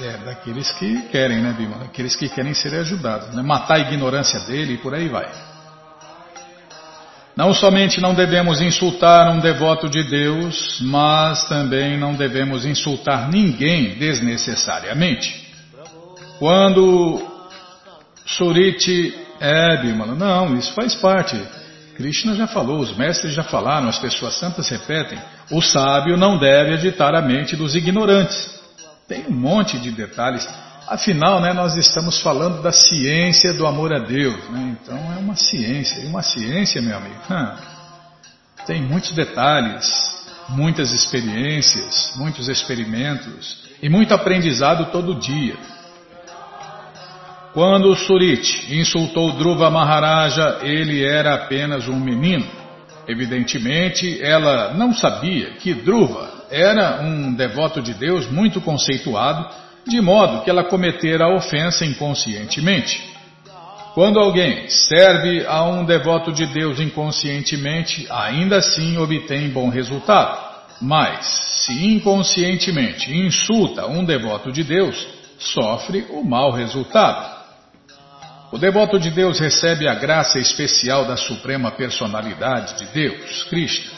É, 0.00 0.16
daqueles 0.24 0.70
que 0.72 1.02
querem, 1.08 1.42
né, 1.42 1.54
Bima? 1.56 1.76
Daqueles 1.78 2.16
que 2.16 2.28
querem 2.28 2.54
ser 2.54 2.74
ajudados, 2.74 3.34
né? 3.34 3.42
matar 3.42 3.76
a 3.76 3.80
ignorância 3.80 4.40
dele 4.40 4.74
e 4.74 4.78
por 4.78 4.94
aí 4.94 5.08
vai. 5.08 5.30
Não 7.36 7.54
somente 7.54 8.00
não 8.00 8.14
devemos 8.14 8.60
insultar 8.60 9.30
um 9.32 9.40
devoto 9.40 9.88
de 9.88 10.02
Deus, 10.02 10.80
mas 10.82 11.44
também 11.48 11.96
não 11.96 12.14
devemos 12.14 12.66
insultar 12.66 13.30
ninguém 13.30 13.94
desnecessariamente. 13.98 15.50
Quando 16.38 17.22
Suriti 18.26 19.14
é, 19.40 19.76
Bimala, 19.80 20.14
não, 20.14 20.56
isso 20.56 20.72
faz 20.74 20.94
parte. 20.94 21.40
Krishna 22.02 22.34
já 22.34 22.48
falou, 22.48 22.80
os 22.80 22.96
mestres 22.96 23.32
já 23.32 23.44
falaram, 23.44 23.88
as 23.88 23.98
pessoas 23.98 24.34
santas 24.34 24.68
repetem: 24.68 25.16
o 25.52 25.62
sábio 25.62 26.16
não 26.16 26.36
deve 26.36 26.74
agitar 26.74 27.14
a 27.14 27.22
mente 27.22 27.54
dos 27.54 27.76
ignorantes. 27.76 28.60
Tem 29.06 29.24
um 29.28 29.32
monte 29.32 29.78
de 29.78 29.92
detalhes. 29.92 30.46
Afinal, 30.88 31.40
né, 31.40 31.52
nós 31.52 31.76
estamos 31.76 32.20
falando 32.20 32.60
da 32.60 32.72
ciência 32.72 33.54
do 33.54 33.64
amor 33.68 33.94
a 33.94 34.00
Deus. 34.00 34.36
Né? 34.50 34.76
Então 34.82 34.98
é 35.16 35.18
uma 35.20 35.36
ciência. 35.36 36.02
E 36.02 36.06
uma 36.06 36.22
ciência, 36.22 36.82
meu 36.82 36.96
amigo, 36.96 37.20
hum, 37.30 37.56
tem 38.66 38.82
muitos 38.82 39.12
detalhes, 39.12 39.88
muitas 40.48 40.90
experiências, 40.90 42.14
muitos 42.16 42.48
experimentos 42.48 43.62
e 43.80 43.88
muito 43.88 44.12
aprendizado 44.12 44.90
todo 44.90 45.14
dia. 45.14 45.56
Quando 47.52 47.94
Surit 47.94 48.74
insultou 48.74 49.32
Dhruva 49.32 49.70
Maharaja, 49.70 50.60
ele 50.62 51.04
era 51.04 51.34
apenas 51.34 51.86
um 51.86 52.00
menino. 52.00 52.46
Evidentemente, 53.06 54.22
ela 54.22 54.72
não 54.72 54.94
sabia 54.94 55.50
que 55.60 55.74
Dhruva 55.74 56.46
era 56.50 57.02
um 57.02 57.34
devoto 57.34 57.82
de 57.82 57.92
Deus 57.92 58.30
muito 58.30 58.58
conceituado, 58.62 59.46
de 59.86 60.00
modo 60.00 60.42
que 60.42 60.48
ela 60.48 60.64
cometera 60.64 61.24
a 61.24 61.34
ofensa 61.34 61.84
inconscientemente. 61.84 63.12
Quando 63.92 64.18
alguém 64.18 64.70
serve 64.70 65.44
a 65.46 65.62
um 65.64 65.84
devoto 65.84 66.32
de 66.32 66.46
Deus 66.46 66.80
inconscientemente, 66.80 68.06
ainda 68.08 68.58
assim 68.58 68.96
obtém 68.96 69.50
bom 69.50 69.68
resultado. 69.68 70.38
Mas, 70.80 71.26
se 71.66 71.86
inconscientemente 71.86 73.14
insulta 73.14 73.86
um 73.86 74.02
devoto 74.04 74.50
de 74.50 74.64
Deus, 74.64 75.06
sofre 75.38 76.06
o 76.08 76.24
mau 76.24 76.50
resultado. 76.50 77.41
O 78.52 78.58
devoto 78.58 78.98
de 78.98 79.10
Deus 79.10 79.40
recebe 79.40 79.88
a 79.88 79.94
graça 79.94 80.38
especial 80.38 81.06
da 81.06 81.16
Suprema 81.16 81.70
Personalidade 81.70 82.74
de 82.74 82.84
Deus, 82.92 83.44
Cristo. 83.44 83.90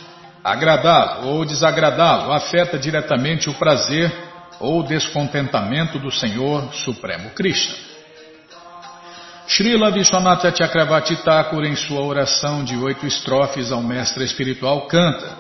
Agradá-lo 0.45 1.31
ou 1.31 1.45
desagradá-lo 1.45 2.33
afeta 2.33 2.79
diretamente 2.79 3.51
o 3.51 3.55
prazer 3.55 4.15
ou 4.61 4.85
descontentamento 4.85 5.99
do 5.99 6.09
Senhor 6.09 6.73
Supremo 6.73 7.31
Krishna. 7.31 7.75
Srila 9.49 9.91
Vishwanatha 9.91 10.55
Chakravarti 10.55 11.17
Thakur, 11.17 11.65
em 11.65 11.75
sua 11.75 12.03
oração 12.03 12.63
de 12.63 12.77
oito 12.77 13.05
estrofes 13.07 13.73
ao 13.73 13.83
mestre 13.83 14.25
espiritual, 14.25 14.87
canta 14.87 15.37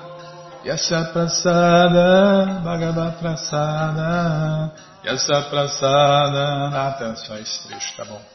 Yasa 0.64 1.04
Prasada 1.12 2.60
Bhagavad 2.64 3.16
Prasada 3.18 4.72
Yasa 5.04 5.42
Prasada 5.42 7.14
Só 7.14 7.36
esse 7.36 7.68
trecho, 7.68 7.96
tá 7.96 8.04
bom. 8.04 8.33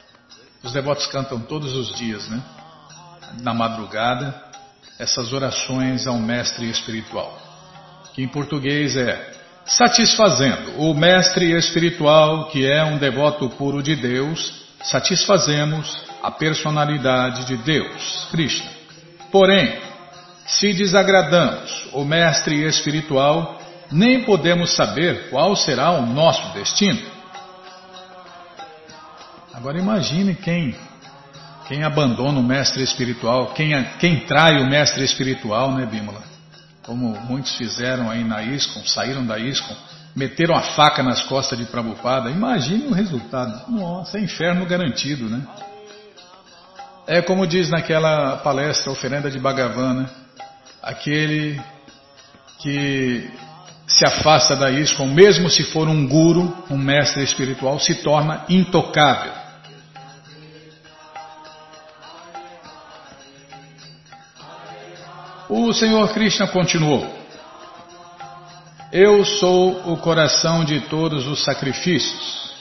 Os 0.63 0.74
devotos 0.74 1.08
cantam 1.08 1.39
todos 1.39 1.76
os 1.76 1.95
dias, 1.95 2.28
né? 2.30 2.41
Na 3.41 3.54
madrugada, 3.54 4.36
essas 4.98 5.32
orações 5.32 6.06
ao 6.06 6.17
mestre 6.17 6.69
espiritual, 6.69 7.38
que 8.13 8.22
em 8.22 8.28
português 8.28 8.98
é 8.98 9.39
satisfazendo 9.65 10.82
o 10.82 10.93
mestre 10.93 11.56
espiritual, 11.56 12.50
que 12.50 12.65
é 12.69 12.84
um 12.84 12.98
devoto 12.98 13.50
puro 13.52 13.84
de 13.84 13.95
Deus, 13.95 14.65
satisfazemos 14.84 15.95
a 16.24 16.32
personalidade 16.32 17.45
de 17.45 17.56
Deus, 17.58 18.28
Krishna. 18.32 18.69
Porém, 19.32 19.80
se 20.45 20.74
desagradamos 20.74 21.89
o 21.93 22.04
mestre 22.04 22.67
espiritual, 22.67 23.62
nem 23.91 24.24
podemos 24.24 24.76
saber 24.76 25.30
qual 25.30 25.56
será 25.56 25.91
o 25.91 26.06
nosso 26.06 26.54
destino. 26.54 27.18
Agora 29.60 29.78
imagine 29.78 30.36
quem 30.36 30.74
quem 31.67 31.84
abandona 31.84 32.39
o 32.39 32.43
mestre 32.43 32.82
espiritual, 32.82 33.48
quem, 33.48 33.72
quem 34.00 34.22
trai 34.22 34.60
o 34.60 34.67
mestre 34.67 35.04
espiritual, 35.04 35.74
né, 35.74 35.86
Bímola? 35.86 36.24
Como 36.82 37.10
muitos 37.26 37.56
fizeram 37.58 38.10
aí 38.10 38.24
na 38.24 38.41
ISCOM, 38.41 38.84
saíram 38.88 39.24
da 39.24 39.38
ISCOM, 39.38 39.76
meteram 40.15 40.56
a 40.56 40.62
faca 40.62 41.04
nas 41.04 41.22
costas 41.24 41.60
de 41.60 41.65
Prabhupada. 41.65 42.32
Imagine 42.32 42.88
o 42.88 42.93
resultado. 42.93 43.69
Nossa, 43.69 44.17
é 44.17 44.22
inferno 44.22 44.65
garantido, 44.65 45.30
né? 45.30 45.45
É 47.06 47.22
como 47.22 47.45
diz 47.45 47.69
naquela 47.69 48.38
palestra, 48.38 48.91
oferenda 48.91 49.30
de 49.30 49.39
Bhagavan, 49.39 49.93
né? 49.93 50.10
Aquele 50.82 51.62
que 52.60 53.30
se 53.86 54.06
afasta 54.06 54.56
da 54.56 54.72
ISCOM, 54.72 55.06
mesmo 55.06 55.50
se 55.50 55.65
for 55.65 55.88
um 55.88 56.08
guru, 56.08 56.65
um 56.69 56.78
mestre 56.78 57.24
espiritual, 57.24 57.78
se 57.78 57.95
torna 57.95 58.45
intocável. 58.48 59.38
O 65.49 65.73
Senhor 65.73 66.07
Krishna 66.13 66.47
continuou: 66.47 67.12
Eu 68.91 69.25
sou 69.25 69.91
o 69.91 69.97
coração 69.97 70.63
de 70.63 70.79
todos 70.81 71.25
os 71.25 71.43
sacrifícios. 71.43 72.53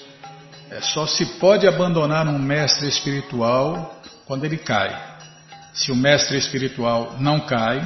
É 0.71 0.81
só 0.81 1.07
se 1.07 1.27
pode 1.39 1.69
abandonar 1.69 2.27
um 2.27 2.39
mestre 2.39 2.89
espiritual 2.89 3.95
quando 4.27 4.45
ele 4.45 4.57
cai. 4.57 5.19
Se 5.75 5.93
o 5.93 5.97
mestre 5.97 6.39
espiritual 6.39 7.17
não 7.21 7.41
cai, 7.41 7.79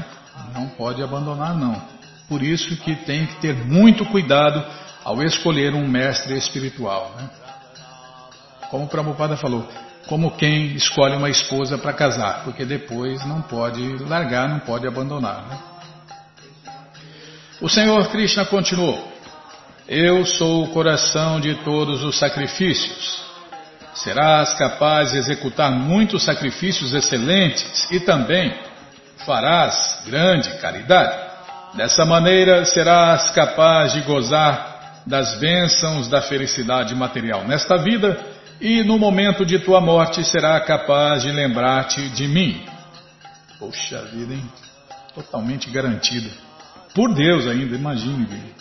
não 0.55 0.69
pode 0.69 1.03
abandonar 1.03 1.57
não. 1.57 1.83
Por 2.29 2.41
isso 2.41 2.77
que 2.77 2.95
tem 2.95 3.27
que 3.27 3.41
ter 3.41 3.57
muito 3.57 4.07
cuidado 4.07 4.65
ao 5.05 5.21
escolher 5.21 5.75
um 5.75 5.89
mestre 5.89 6.39
espiritual. 6.39 7.13
Né? 7.17 7.29
Como 8.71 8.85
o 8.85 8.89
Prabhupada 8.89 9.37
falou, 9.37 9.69
como 10.07 10.37
quem 10.37 10.75
escolhe 10.75 11.17
uma 11.17 11.31
esposa 11.31 11.79
para 11.79 11.93
casar, 11.93 12.43
porque 12.45 12.65
depois 12.65 13.25
não 13.25 13.43
pode 13.43 13.99
largar, 14.05 14.49
não 14.49 14.61
pode 14.61 14.87
abandonar. 14.87 15.47
Né? 15.49 15.59
O 17.61 17.69
Senhor 17.69 18.09
Krishna 18.09 18.45
continuou: 18.45 19.13
Eu 19.89 20.25
sou 20.27 20.65
o 20.65 20.69
coração 20.69 21.41
de 21.41 21.55
todos 21.57 22.03
os 22.03 22.19
sacrifícios. 22.19 23.23
Serás 23.95 24.55
capaz 24.55 25.13
de 25.13 25.19
executar 25.19 25.71
muitos 25.71 26.25
sacrifícios 26.25 26.95
excelentes 26.95 27.91
e 27.91 28.01
também 28.01 28.53
farás 29.25 30.01
grande 30.07 30.51
caridade. 30.59 31.31
Dessa 31.75 32.05
maneira 32.05 32.65
serás 32.65 33.31
capaz 33.31 33.93
de 33.93 34.01
gozar 34.01 35.03
das 35.07 35.39
bênçãos 35.39 36.09
da 36.09 36.23
felicidade 36.23 36.95
material 36.95 37.45
nesta 37.45 37.77
vida 37.77 38.32
e 38.63 38.85
no 38.85 38.97
momento 38.97 39.45
de 39.45 39.59
tua 39.59 39.81
morte 39.81 40.23
será 40.25 40.61
capaz 40.61 41.23
de 41.23 41.33
lembrar-te 41.33 42.09
de 42.11 42.29
mim. 42.29 42.65
Poxa 43.59 44.03
vida, 44.05 44.35
hein? 44.35 44.49
Totalmente 45.17 45.69
garantido. 45.69 46.31
Por 46.95 47.13
Deus 47.13 47.49
ainda, 47.49 47.75
imagine. 47.75 48.55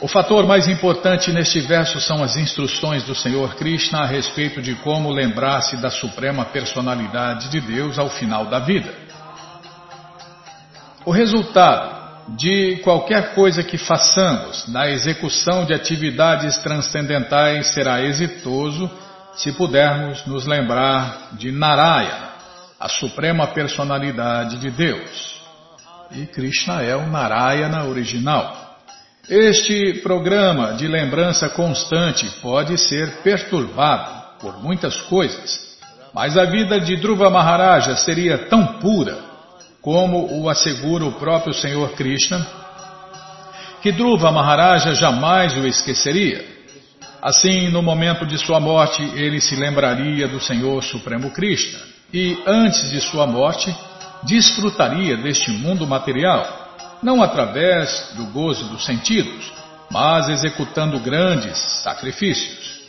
O 0.00 0.08
fator 0.08 0.44
mais 0.48 0.66
importante 0.66 1.30
neste 1.30 1.60
verso 1.60 2.00
são 2.00 2.24
as 2.24 2.34
instruções 2.34 3.04
do 3.04 3.14
Senhor 3.14 3.54
Krishna 3.54 4.00
a 4.00 4.06
respeito 4.06 4.60
de 4.60 4.74
como 4.74 5.12
lembrar-se 5.12 5.76
da 5.76 5.88
suprema 5.88 6.44
personalidade 6.46 7.50
de 7.50 7.60
Deus 7.60 8.00
ao 8.00 8.10
final 8.10 8.46
da 8.46 8.58
vida. 8.58 8.92
O 11.04 11.12
resultado 11.12 12.01
de 12.28 12.76
qualquer 12.82 13.34
coisa 13.34 13.62
que 13.62 13.76
façamos 13.76 14.66
na 14.68 14.88
execução 14.88 15.64
de 15.64 15.74
atividades 15.74 16.56
transcendentais 16.58 17.68
será 17.68 18.00
exitoso 18.02 18.90
se 19.34 19.52
pudermos 19.52 20.24
nos 20.26 20.46
lembrar 20.46 21.30
de 21.32 21.50
Narayana, 21.50 22.32
a 22.78 22.88
suprema 22.88 23.46
personalidade 23.48 24.58
de 24.58 24.70
Deus. 24.70 25.40
E 26.12 26.26
Krishna 26.26 26.82
é 26.82 26.94
o 26.94 27.06
Narayana 27.06 27.84
original. 27.84 28.78
Este 29.28 30.00
programa 30.02 30.74
de 30.74 30.86
lembrança 30.86 31.48
constante 31.48 32.28
pode 32.40 32.76
ser 32.76 33.22
perturbado 33.22 34.22
por 34.40 34.62
muitas 34.62 34.96
coisas, 35.02 35.78
mas 36.12 36.36
a 36.36 36.44
vida 36.44 36.80
de 36.80 36.96
Dhruva 36.96 37.30
Maharaja 37.30 37.96
seria 37.96 38.36
tão 38.36 38.78
pura 38.78 39.31
como 39.82 40.40
o 40.40 40.48
assegura 40.48 41.04
o 41.04 41.12
próprio 41.12 41.52
Senhor 41.52 41.90
Krishna, 41.94 42.46
que 43.82 43.90
Dhruva 43.90 44.30
Maharaja 44.30 44.94
jamais 44.94 45.56
o 45.56 45.66
esqueceria. 45.66 46.46
Assim, 47.20 47.68
no 47.68 47.82
momento 47.82 48.24
de 48.24 48.38
sua 48.38 48.60
morte, 48.60 49.02
ele 49.16 49.40
se 49.40 49.56
lembraria 49.56 50.28
do 50.28 50.40
Senhor 50.40 50.82
Supremo 50.84 51.30
Krishna 51.30 51.80
e, 52.14 52.40
antes 52.46 52.90
de 52.90 53.00
sua 53.00 53.26
morte, 53.26 53.74
desfrutaria 54.22 55.16
deste 55.16 55.50
mundo 55.50 55.84
material, 55.84 56.76
não 57.02 57.20
através 57.20 58.12
do 58.14 58.26
gozo 58.26 58.66
dos 58.66 58.84
sentidos, 58.84 59.52
mas 59.90 60.28
executando 60.28 61.00
grandes 61.00 61.58
sacrifícios. 61.82 62.82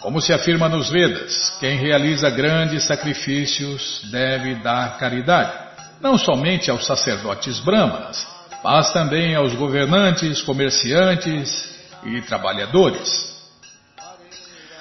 Como 0.00 0.20
se 0.20 0.34
afirma 0.34 0.68
nos 0.68 0.90
Vedas, 0.90 1.56
quem 1.58 1.78
realiza 1.78 2.28
grandes 2.28 2.84
sacrifícios 2.84 4.02
deve 4.10 4.56
dar 4.56 4.98
caridade 4.98 5.65
não 6.00 6.18
somente 6.18 6.70
aos 6.70 6.86
sacerdotes 6.86 7.58
brahmanas, 7.60 8.26
mas 8.62 8.92
também 8.92 9.34
aos 9.34 9.54
governantes, 9.54 10.42
comerciantes 10.42 11.76
e 12.04 12.20
trabalhadores. 12.22 13.34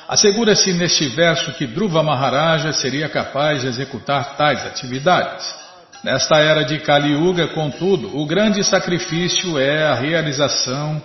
Assegura-se 0.07 0.71
neste 0.73 1.07
verso 1.07 1.53
que 1.53 1.65
Dhruva 1.65 2.03
Maharaja 2.03 2.71
seria 2.73 3.09
capaz 3.09 3.61
de 3.61 3.67
executar 3.67 4.35
tais 4.37 4.63
atividades. 4.65 5.55
Nesta 6.03 6.37
era 6.37 6.63
de 6.63 6.77
Kali 6.79 7.13
Yuga, 7.13 7.47
contudo, 7.47 8.15
o 8.15 8.25
grande 8.27 8.63
sacrifício 8.63 9.57
é 9.57 9.87
a 9.87 9.95
realização 9.95 11.01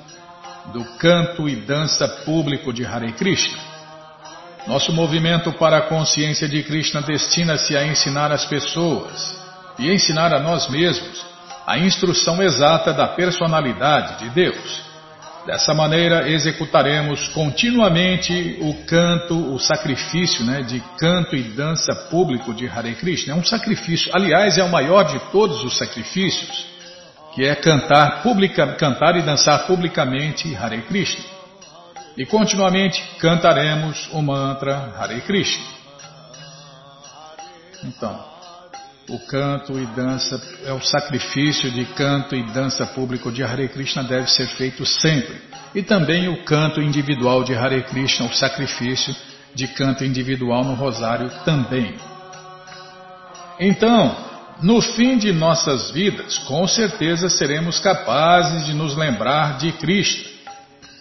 do 0.74 0.84
canto 0.98 1.48
e 1.48 1.56
dança 1.56 2.06
público 2.06 2.72
de 2.72 2.84
Hare 2.84 3.12
Krishna. 3.12 3.58
Nosso 4.66 4.92
movimento 4.92 5.50
para 5.52 5.78
a 5.78 5.82
consciência 5.82 6.46
de 6.46 6.62
Krishna 6.62 7.00
destina-se 7.00 7.74
a 7.74 7.86
ensinar 7.86 8.30
as 8.30 8.44
pessoas 8.44 9.39
e 9.80 9.92
ensinar 9.92 10.32
a 10.32 10.38
nós 10.38 10.68
mesmos 10.68 11.24
a 11.66 11.78
instrução 11.78 12.42
exata 12.42 12.92
da 12.92 13.06
personalidade 13.08 14.24
de 14.24 14.30
Deus. 14.30 14.90
Dessa 15.46 15.72
maneira, 15.72 16.28
executaremos 16.28 17.28
continuamente 17.28 18.58
o 18.60 18.74
canto, 18.84 19.54
o 19.54 19.58
sacrifício 19.58 20.44
né, 20.44 20.62
de 20.62 20.80
canto 20.98 21.34
e 21.34 21.42
dança 21.42 21.94
público 22.10 22.52
de 22.52 22.68
Hare 22.68 22.94
Krishna. 22.94 23.32
É 23.32 23.36
um 23.36 23.44
sacrifício, 23.44 24.10
aliás, 24.14 24.58
é 24.58 24.64
o 24.64 24.70
maior 24.70 25.04
de 25.04 25.18
todos 25.30 25.64
os 25.64 25.78
sacrifícios, 25.78 26.66
que 27.34 27.44
é 27.44 27.54
cantar, 27.54 28.22
publica, 28.22 28.66
cantar 28.74 29.16
e 29.16 29.22
dançar 29.22 29.66
publicamente 29.66 30.54
Hare 30.54 30.82
Krishna. 30.82 31.24
E 32.18 32.26
continuamente 32.26 33.02
cantaremos 33.18 34.10
o 34.12 34.20
mantra 34.20 34.92
Hare 34.98 35.22
Krishna. 35.22 35.64
Então, 37.82 38.29
o 39.10 39.18
canto 39.18 39.78
e 39.78 39.84
dança, 39.86 40.40
é 40.64 40.72
o 40.72 40.80
sacrifício 40.80 41.70
de 41.70 41.84
canto 41.94 42.36
e 42.36 42.42
dança 42.52 42.86
público 42.86 43.32
de 43.32 43.42
Hare 43.42 43.68
Krishna 43.68 44.04
deve 44.04 44.30
ser 44.30 44.46
feito 44.50 44.86
sempre. 44.86 45.36
E 45.74 45.82
também 45.82 46.28
o 46.28 46.44
canto 46.44 46.80
individual 46.80 47.42
de 47.42 47.54
Hare 47.54 47.82
Krishna, 47.82 48.26
o 48.26 48.32
sacrifício 48.32 49.14
de 49.52 49.66
canto 49.66 50.04
individual 50.04 50.64
no 50.64 50.74
rosário 50.74 51.28
também. 51.44 51.96
Então, 53.58 54.16
no 54.62 54.80
fim 54.80 55.18
de 55.18 55.32
nossas 55.32 55.90
vidas, 55.90 56.38
com 56.38 56.66
certeza 56.68 57.28
seremos 57.28 57.80
capazes 57.80 58.64
de 58.64 58.74
nos 58.74 58.96
lembrar 58.96 59.58
de 59.58 59.72
Krishna. 59.72 60.30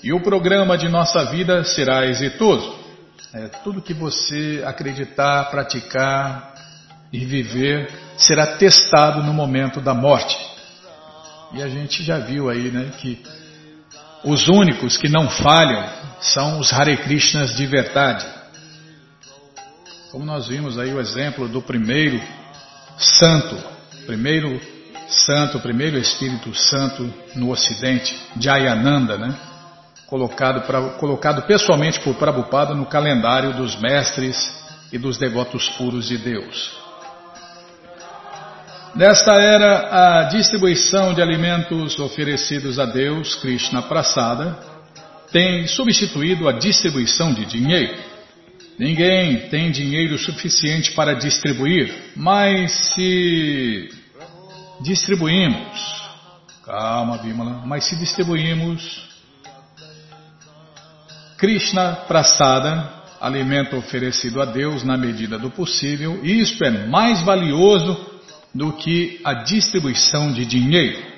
E 0.03 0.12
o 0.14 0.22
programa 0.22 0.78
de 0.78 0.89
nossa 0.89 1.26
vida 1.26 1.64
será 1.64 2.07
exitoso. 2.07 2.80
É, 3.34 3.47
tudo 3.64 3.82
que 3.82 3.93
você 3.93 4.64
acreditar, 4.66 5.51
praticar, 5.51 6.48
e 7.12 7.26
viver 7.26 7.91
será 8.18 8.57
testado 8.57 9.24
no 9.24 9.34
momento 9.34 9.82
da 9.82 9.93
morte. 9.93 10.38
E 11.53 11.64
a 11.64 11.68
gente 11.68 12.03
já 12.03 12.20
viu 12.20 12.49
aí 12.49 12.70
né, 12.70 12.91
que 12.99 13.24
os 14.24 14.47
únicos 14.47 14.97
que 14.97 15.10
não 15.10 15.30
falham 15.30 15.89
são 16.22 16.60
os 16.60 16.72
Hare 16.72 16.97
Krishnas 16.97 17.55
de 17.55 17.66
verdade. 17.66 18.26
Como 20.12 20.26
nós 20.26 20.47
vimos 20.47 20.78
aí 20.78 20.93
o 20.93 20.99
exemplo 20.99 21.47
do 21.47 21.62
primeiro 21.62 22.22
santo, 22.97 23.57
primeiro 24.05 24.60
santo, 25.07 25.60
primeiro 25.60 25.97
Espírito 25.97 26.53
Santo 26.53 27.12
no 27.36 27.51
Ocidente, 27.51 28.16
Jayananda, 28.39 29.18
né? 29.18 29.36
Colocado, 30.07 30.62
pra, 30.66 30.82
colocado 30.93 31.43
pessoalmente 31.43 31.99
por 32.01 32.16
Prabhupada 32.16 32.74
no 32.74 32.86
calendário 32.86 33.53
dos 33.53 33.80
mestres 33.80 34.51
e 34.91 34.97
dos 34.97 35.18
devotos 35.18 35.70
puros 35.70 36.07
de 36.07 36.18
Deus. 36.18 36.88
Nesta 38.95 39.33
era, 39.33 40.19
a 40.19 40.23
distribuição 40.23 41.13
de 41.13 41.21
alimentos 41.21 41.99
oferecidos 41.99 42.79
a 42.79 42.85
Deus, 42.85 43.35
Krishna 43.35 43.83
Prasada, 43.83 44.57
tem 45.31 45.67
substituído 45.67 46.49
a 46.49 46.53
distribuição 46.53 47.31
de 47.31 47.45
dinheiro. 47.45 47.95
Ninguém 48.79 49.49
tem 49.49 49.69
dinheiro 49.69 50.17
suficiente 50.17 50.91
para 50.93 51.13
distribuir, 51.13 51.93
mas 52.15 52.71
se 52.93 53.89
distribuímos, 54.81 56.03
calma, 56.65 57.19
Bimala, 57.19 57.61
mas 57.65 57.83
se 57.83 57.95
distribuímos 57.95 59.07
Krishna 61.37 61.93
Prasada, 62.07 62.91
alimento 63.21 63.77
oferecido 63.77 64.41
a 64.41 64.45
Deus 64.45 64.83
na 64.83 64.97
medida 64.97 65.37
do 65.37 65.51
possível, 65.51 66.19
isto 66.23 66.63
é 66.63 66.87
mais 66.87 67.21
valioso 67.21 68.09
do 68.53 68.73
que 68.73 69.19
a 69.23 69.33
distribuição 69.33 70.31
de 70.31 70.45
dinheiro. 70.45 71.09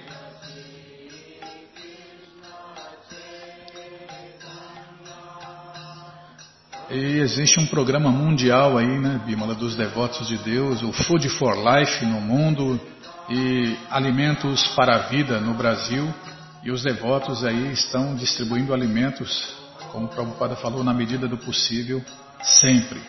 E 6.89 7.19
existe 7.19 7.57
um 7.57 7.65
programa 7.65 8.11
mundial 8.11 8.77
aí, 8.77 8.99
né, 8.99 9.21
Bímola, 9.25 9.55
dos 9.55 9.75
devotos 9.75 10.27
de 10.27 10.37
Deus, 10.39 10.83
o 10.83 10.91
Food 10.91 11.29
for 11.29 11.55
Life 11.55 12.05
no 12.05 12.19
mundo 12.19 12.77
e 13.29 13.77
Alimentos 13.89 14.67
para 14.75 14.95
a 14.95 14.99
Vida 15.07 15.39
no 15.39 15.53
Brasil. 15.53 16.13
E 16.63 16.69
os 16.69 16.83
devotos 16.83 17.45
aí 17.45 17.71
estão 17.71 18.13
distribuindo 18.13 18.73
alimentos, 18.73 19.55
como 19.93 20.05
o 20.05 20.09
Prabhupada 20.09 20.57
falou, 20.57 20.83
na 20.83 20.93
medida 20.93 21.29
do 21.29 21.37
possível, 21.37 22.03
sempre. 22.43 22.99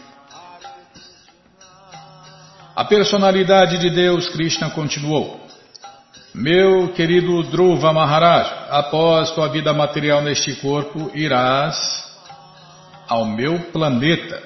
A 2.75 2.85
personalidade 2.87 3.77
de 3.77 3.91
Deus, 3.91 4.31
Krishna, 4.31 4.71
continuou. 4.71 5.39
Meu 6.35 6.89
querido 6.95 7.43
Dhruva 7.43 7.93
Maharaj, 7.93 8.51
após 8.71 9.31
tua 9.33 9.49
vida 9.49 9.75
material 9.75 10.23
neste 10.23 10.55
corpo, 10.55 11.11
irás 11.15 11.77
ao 13.07 13.27
meu 13.27 13.59
planeta, 13.73 14.43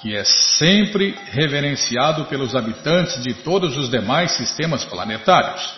que 0.00 0.16
é 0.16 0.22
sempre 0.22 1.18
reverenciado 1.32 2.26
pelos 2.26 2.54
habitantes 2.54 3.20
de 3.24 3.34
todos 3.34 3.76
os 3.76 3.90
demais 3.90 4.30
sistemas 4.36 4.84
planetários. 4.84 5.74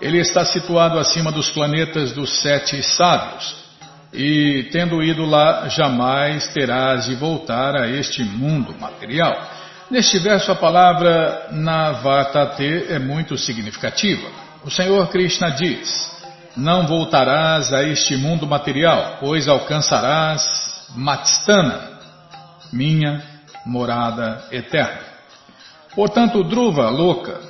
Ele 0.00 0.18
está 0.18 0.44
situado 0.44 0.98
acima 0.98 1.30
dos 1.30 1.50
planetas 1.50 2.10
dos 2.10 2.42
sete 2.42 2.82
sábios, 2.82 3.54
e 4.12 4.68
tendo 4.72 5.00
ido 5.04 5.24
lá, 5.24 5.68
jamais 5.68 6.48
terás 6.48 7.04
de 7.06 7.14
voltar 7.14 7.76
a 7.76 7.88
este 7.88 8.24
mundo 8.24 8.74
material. 8.76 9.55
Neste 9.88 10.18
verso, 10.18 10.50
a 10.50 10.56
palavra 10.56 11.46
Navatate 11.52 12.86
é 12.88 12.98
muito 12.98 13.38
significativa. 13.38 14.28
O 14.64 14.70
Senhor 14.70 15.06
Krishna 15.10 15.52
diz: 15.52 16.10
Não 16.56 16.88
voltarás 16.88 17.72
a 17.72 17.84
este 17.84 18.16
mundo 18.16 18.48
material, 18.48 19.18
pois 19.20 19.46
alcançarás 19.46 20.90
Matstana, 20.96 22.00
minha 22.72 23.22
morada 23.64 24.44
eterna. 24.50 25.06
Portanto, 25.94 26.42
Dhruva 26.42 26.90
Loka, 26.90 27.40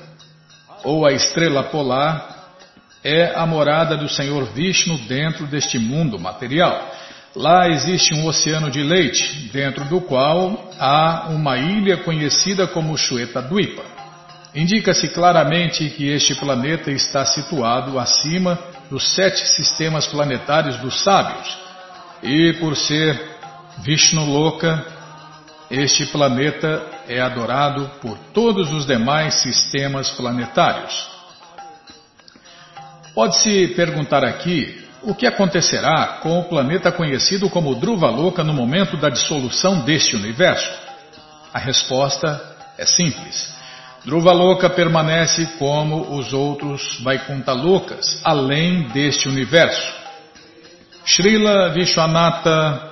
ou 0.84 1.06
a 1.06 1.12
estrela 1.12 1.62
polar, 1.62 2.36
é 3.02 3.34
a 3.34 3.46
morada 3.46 3.96
do 3.96 4.10
Senhor 4.10 4.44
Vishnu 4.52 4.98
dentro 5.08 5.46
deste 5.46 5.78
mundo 5.78 6.18
material. 6.18 6.95
Lá 7.36 7.68
existe 7.68 8.14
um 8.14 8.26
oceano 8.26 8.70
de 8.70 8.82
leite, 8.82 9.50
dentro 9.52 9.84
do 9.84 10.00
qual 10.00 10.70
há 10.78 11.26
uma 11.28 11.58
ilha 11.58 11.98
conhecida 11.98 12.66
como 12.66 12.96
Shweta 12.96 13.42
Dwipa. 13.42 13.82
Indica-se 14.54 15.08
claramente 15.08 15.90
que 15.90 16.08
este 16.08 16.34
planeta 16.34 16.90
está 16.90 17.26
situado 17.26 17.98
acima 17.98 18.58
dos 18.88 19.14
sete 19.14 19.46
sistemas 19.48 20.06
planetários 20.06 20.78
dos 20.78 21.02
sábios, 21.02 21.58
e 22.22 22.54
por 22.54 22.74
ser 22.74 23.20
Vishnu 23.80 24.24
Loka, 24.24 24.82
este 25.70 26.06
planeta 26.06 26.82
é 27.06 27.20
adorado 27.20 27.90
por 28.00 28.16
todos 28.32 28.72
os 28.72 28.86
demais 28.86 29.34
sistemas 29.42 30.08
planetários. 30.12 31.06
Pode-se 33.14 33.74
perguntar 33.76 34.24
aqui 34.24 34.85
o 35.06 35.14
que 35.14 35.24
acontecerá 35.24 36.18
com 36.20 36.40
o 36.40 36.44
planeta 36.44 36.90
conhecido 36.90 37.48
como 37.48 37.74
Loka 37.76 38.42
no 38.42 38.52
momento 38.52 38.96
da 38.96 39.08
dissolução 39.08 39.84
deste 39.84 40.16
universo? 40.16 40.68
A 41.54 41.60
resposta 41.60 42.56
é 42.76 42.84
simples. 42.84 43.54
Loka 44.04 44.68
permanece 44.68 45.46
como 45.58 46.16
os 46.16 46.32
outros 46.32 47.00
Vaikuntalokas, 47.02 48.20
além 48.24 48.88
deste 48.88 49.28
universo. 49.28 49.94
Srila 51.04 51.70
Vishwanatha. 51.70 52.90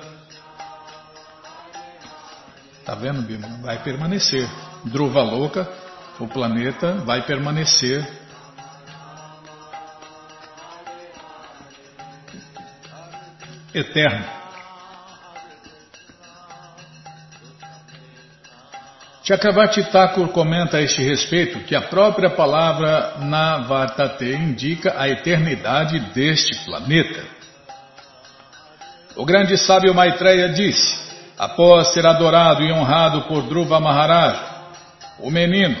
Está 2.79 2.95
vendo, 2.95 3.21
Bima? 3.23 3.59
Vai 3.61 3.83
permanecer. 3.83 4.47
Loka, 4.85 5.67
o 6.19 6.27
planeta, 6.27 6.93
vai 7.05 7.23
permanecer 7.23 8.24
eterno. 13.75 14.25
Chakravarti 19.23 19.83
Thakur 19.91 20.29
comenta 20.29 20.77
a 20.77 20.81
este 20.81 21.01
respeito 21.03 21.59
que 21.61 21.75
a 21.75 21.81
própria 21.81 22.29
palavra 22.29 23.15
Navartate 23.19 24.25
indica 24.25 24.93
a 24.97 25.09
eternidade 25.09 25.99
deste 26.13 26.55
planeta. 26.63 27.23
O 29.15 29.25
grande 29.25 29.57
sábio 29.57 29.95
Maitreya 29.95 30.49
disse, 30.49 30.95
após 31.37 31.91
ser 31.93 32.05
adorado 32.05 32.61
e 32.61 32.71
honrado 32.71 33.23
por 33.23 33.41
Dhruva 33.43 33.79
Maharaj, 33.79 34.37
o 35.19 35.31
menino, 35.31 35.75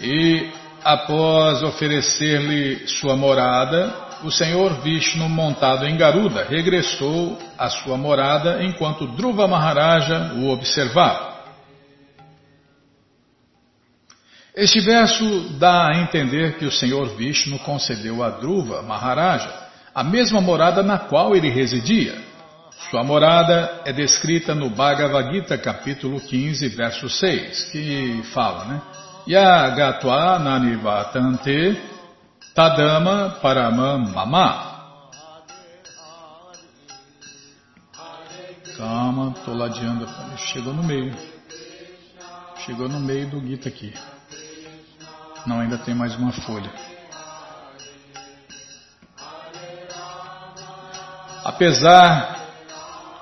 e 0.00 0.50
após 0.82 1.62
oferecer-lhe 1.62 2.86
sua 2.86 3.14
morada, 3.14 4.09
o 4.22 4.30
Senhor 4.30 4.80
Vishnu, 4.82 5.28
montado 5.28 5.86
em 5.86 5.96
Garuda, 5.96 6.44
regressou 6.44 7.38
à 7.58 7.68
sua 7.68 7.96
morada 7.96 8.62
enquanto 8.62 9.06
Dhruva 9.06 9.46
Maharaja 9.46 10.32
o 10.36 10.48
observava. 10.48 11.30
Este 14.54 14.80
verso 14.80 15.24
dá 15.58 15.88
a 15.88 16.00
entender 16.00 16.58
que 16.58 16.64
o 16.64 16.72
Senhor 16.72 17.16
Vishnu 17.16 17.58
concedeu 17.60 18.22
a 18.22 18.30
Dhruva 18.30 18.82
Maharaja 18.82 19.50
a 19.94 20.04
mesma 20.04 20.40
morada 20.40 20.82
na 20.82 20.98
qual 20.98 21.34
ele 21.34 21.48
residia. 21.48 22.14
Sua 22.90 23.04
morada 23.04 23.82
é 23.84 23.92
descrita 23.92 24.54
no 24.54 24.70
Bhagavad 24.70 25.32
Gita, 25.32 25.58
capítulo 25.58 26.20
15, 26.20 26.68
verso 26.68 27.08
6, 27.08 27.64
que 27.64 28.22
fala, 28.32 28.64
né? 28.64 28.80
Yagatva 29.28 30.38
nanivatante 30.38 31.78
tadama 32.54 33.38
paramam 33.42 33.98
mama. 33.98 34.70
Calma, 38.76 39.34
tô 39.44 39.52
ladeando, 39.52 40.08
chegou 40.38 40.72
no 40.72 40.82
meio. 40.82 41.14
Chegou 42.64 42.88
no 42.88 43.00
meio 43.00 43.28
do 43.28 43.40
Gita 43.46 43.68
aqui. 43.68 43.92
Não, 45.46 45.60
ainda 45.60 45.78
tem 45.78 45.94
mais 45.94 46.14
uma 46.16 46.32
folha. 46.32 46.70
Apesar 51.44 52.38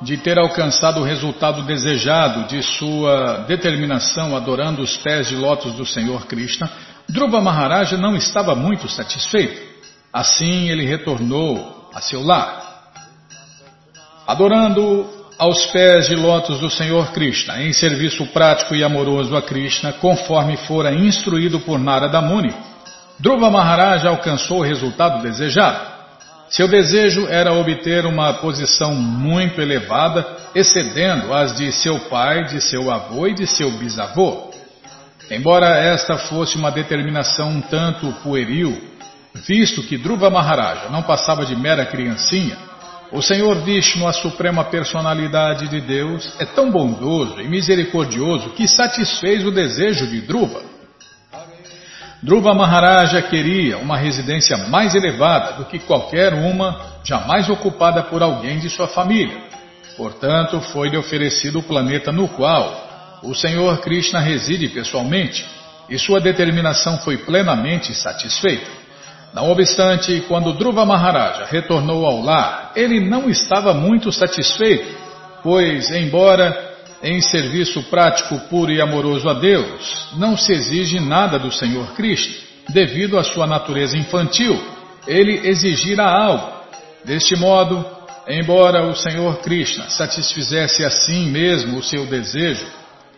de 0.01 0.17
ter 0.17 0.39
alcançado 0.39 1.01
o 1.01 1.05
resultado 1.05 1.63
desejado 1.63 2.47
de 2.47 2.63
sua 2.63 3.45
determinação 3.49 4.37
adorando 4.37 4.83
os 4.83 4.97
pés 4.97 5.29
de 5.29 5.35
lótus 5.35 5.75
do 5.75 5.85
Senhor 5.85 6.27
Krishna, 6.27 6.71
Dhruva 7.11 7.41
Maharaja 7.41 7.97
não 7.97 8.17
estava 8.17 8.55
muito 8.55 8.89
satisfeito. 8.89 9.67
Assim 10.13 10.69
ele 10.71 10.85
retornou 10.85 11.89
a 11.95 12.01
seu 12.01 12.23
lar. 12.23 12.93
Adorando 14.27 15.09
aos 15.39 15.67
pés 15.67 16.07
de 16.09 16.17
lótus 16.17 16.59
do 16.59 16.69
Senhor 16.69 17.13
Krishna, 17.13 17.63
em 17.63 17.73
serviço 17.73 18.27
prático 18.27 18.75
e 18.75 18.85
amoroso 18.85 19.37
a 19.37 19.41
Krishna, 19.41 19.93
conforme 19.93 20.57
fora 20.57 20.93
instruído 20.93 21.61
por 21.61 21.79
Narada 21.79 22.21
Muni, 22.21 22.53
Dhruva 23.19 23.51
Maharaja 23.51 24.11
alcançou 24.11 24.59
o 24.59 24.65
resultado 24.65 25.23
desejado. 25.23 25.99
Seu 26.51 26.67
desejo 26.67 27.27
era 27.27 27.53
obter 27.53 28.07
uma 28.07 28.35
posição 28.35 28.95
muito 28.95 29.61
elevada, 29.61 30.27
excedendo 30.55 31.33
as 31.33 31.55
de 31.57 31.71
seu 31.73 31.99
pai, 32.01 32.45
de 32.45 32.61
seu 32.61 32.91
avô 32.91 33.27
e 33.27 33.35
de 33.35 33.47
seu 33.47 33.71
bisavô. 33.73 34.48
Embora 35.31 35.77
esta 35.77 36.17
fosse 36.17 36.57
uma 36.57 36.71
determinação 36.71 37.51
um 37.51 37.61
tanto 37.61 38.11
pueril, 38.23 38.81
visto 39.47 39.83
que 39.83 39.99
Dhruva 39.99 40.31
Maharaja 40.31 40.89
não 40.89 41.03
passava 41.03 41.45
de 41.45 41.55
mera 41.55 41.85
criancinha, 41.85 42.57
o 43.13 43.23
Senhor 43.23 43.57
Vishnu, 43.63 44.07
a 44.07 44.13
suprema 44.13 44.65
personalidade 44.65 45.69
de 45.69 45.81
Deus, 45.81 46.35
é 46.39 46.45
tão 46.45 46.71
bondoso 46.71 47.41
e 47.41 47.49
misericordioso 47.49 48.51
que 48.51 48.67
satisfez 48.67 49.45
o 49.47 49.51
desejo 49.51 50.07
de 50.07 50.21
Dhruva. 50.21 50.63
Dhruva 52.23 52.55
Maharaja 52.55 53.23
queria 53.23 53.79
uma 53.79 53.97
residência 53.97 54.57
mais 54.57 54.95
elevada 54.95 55.53
do 55.53 55.67
que 55.67 55.79
qualquer 55.79 56.35
uma 56.35 56.99
jamais 57.05 57.49
ocupada 57.49 58.03
por 58.03 58.23
alguém 58.23 58.59
de 58.59 58.69
sua 58.69 58.89
família. 58.89 59.37
Portanto, 59.97 60.61
foi-lhe 60.61 60.97
oferecido 60.97 61.61
o 61.61 61.63
planeta 61.63 62.11
no 62.11 62.29
qual 62.29 62.88
o 63.23 63.35
Senhor 63.35 63.79
Krishna 63.81 64.21
reside 64.21 64.69
pessoalmente, 64.69 65.47
e 65.89 65.99
sua 65.99 66.21
determinação 66.21 66.99
foi 66.99 67.17
plenamente 67.19 67.95
satisfeita. 67.95 68.71
Não 69.35 69.51
obstante, 69.51 70.23
quando 70.27 70.53
Dhruva 70.53 70.85
Maharaja 70.85 71.47
retornou 71.51 72.07
ao 72.07 72.23
lar, 72.23 72.73
ele 72.75 73.01
não 73.01 73.29
estava 73.29 73.75
muito 73.75 74.11
satisfeito, 74.11 74.87
pois, 75.43 75.91
embora 75.91 76.67
em 77.03 77.21
serviço 77.21 77.83
prático 77.85 78.39
puro 78.49 78.73
e 78.73 78.81
amoroso 78.81 79.29
a 79.29 79.35
Deus, 79.35 80.09
não 80.17 80.37
se 80.37 80.53
exige 80.53 80.99
nada 80.99 81.39
do 81.39 81.53
Senhor 81.53 81.93
Cristo, 81.95 82.43
devido 82.71 83.19
à 83.19 83.23
sua 83.23 83.47
natureza 83.47 83.97
infantil. 83.97 84.61
Ele 85.07 85.47
exigirá 85.49 86.11
algo. 86.11 86.59
Deste 87.05 87.37
modo, 87.37 87.85
embora 88.29 88.87
o 88.87 88.95
Senhor 88.95 89.39
Krishna 89.39 89.89
satisfizesse 89.89 90.85
assim 90.85 91.31
mesmo 91.31 91.79
o 91.79 91.83
seu 91.83 92.05
desejo, 92.07 92.67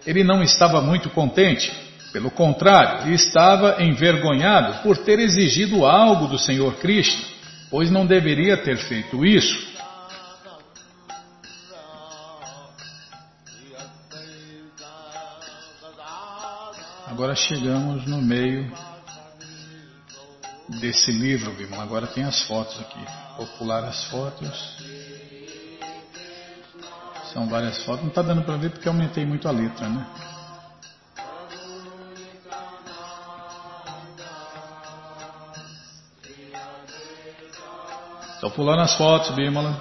ele 0.07 0.25
não 0.25 0.43
estava 0.43 0.81
muito 0.81 1.11
contente. 1.11 1.73
Pelo 2.13 2.31
contrário, 2.31 3.13
estava 3.13 3.83
envergonhado 3.83 4.83
por 4.83 4.99
ter 4.99 5.19
exigido 5.21 5.87
algo 5.87 6.27
do 6.27 6.39
Senhor 6.39 6.75
Krishna, 6.77 7.25
pois 7.71 7.91
não 7.91 8.05
deveria 8.05 8.57
ter 8.57 8.77
feito 8.79 9.25
isso. 9.25 9.71
Agora 17.07 17.35
chegamos 17.35 18.07
no 18.07 18.23
meio 18.23 18.73
desse 20.81 21.13
livro, 21.13 21.53
Bimala. 21.53 21.83
Agora 21.83 22.07
tem 22.07 22.25
as 22.25 22.43
fotos 22.43 22.81
aqui. 22.81 23.05
Vou 23.37 23.47
pular 23.59 23.85
as 23.85 24.05
fotos. 24.05 24.77
São 27.33 27.49
várias 27.49 27.85
fotos. 27.85 28.03
Não 28.03 28.09
está 28.09 28.23
dando 28.23 28.43
para 28.43 28.57
ver 28.57 28.71
porque 28.71 28.89
aumentei 28.89 29.25
muito 29.25 29.47
a 29.47 29.53
letra, 29.53 29.89
né? 29.89 30.07
Estou 38.35 38.51
pulando 38.51 38.81
as 38.81 38.95
fotos, 38.97 39.31
Bimala. 39.35 39.79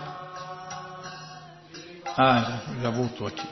Ah, 2.18 2.42
já, 2.42 2.82
já 2.82 2.90
voltou 2.90 3.26
aqui. 3.26 3.48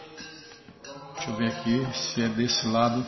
Deixa 1.16 1.32
eu 1.32 1.36
ver 1.38 1.48
aqui 1.48 1.94
se 1.94 2.22
é 2.22 2.28
desse 2.28 2.68
lado. 2.68 3.06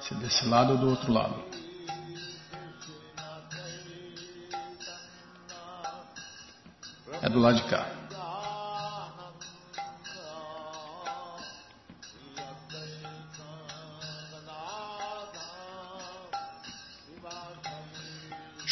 Se 0.00 0.14
é 0.14 0.16
desse 0.18 0.46
lado 0.46 0.72
ou 0.72 0.78
do 0.78 0.88
outro 0.88 1.12
lado. 1.12 1.44
É 7.20 7.28
do 7.28 7.40
lado 7.40 7.56
de 7.56 7.64
cá. 7.64 8.05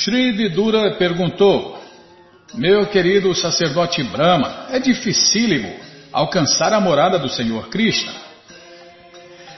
Shri 0.04 0.32
Vidura 0.32 0.96
perguntou, 0.96 1.82
meu 2.52 2.84
querido 2.84 3.34
sacerdote 3.34 4.02
Brahma, 4.02 4.66
é 4.68 4.78
dificílimo 4.78 5.72
alcançar 6.12 6.74
a 6.74 6.80
morada 6.80 7.18
do 7.18 7.30
Senhor 7.30 7.68
Krishna? 7.68 8.12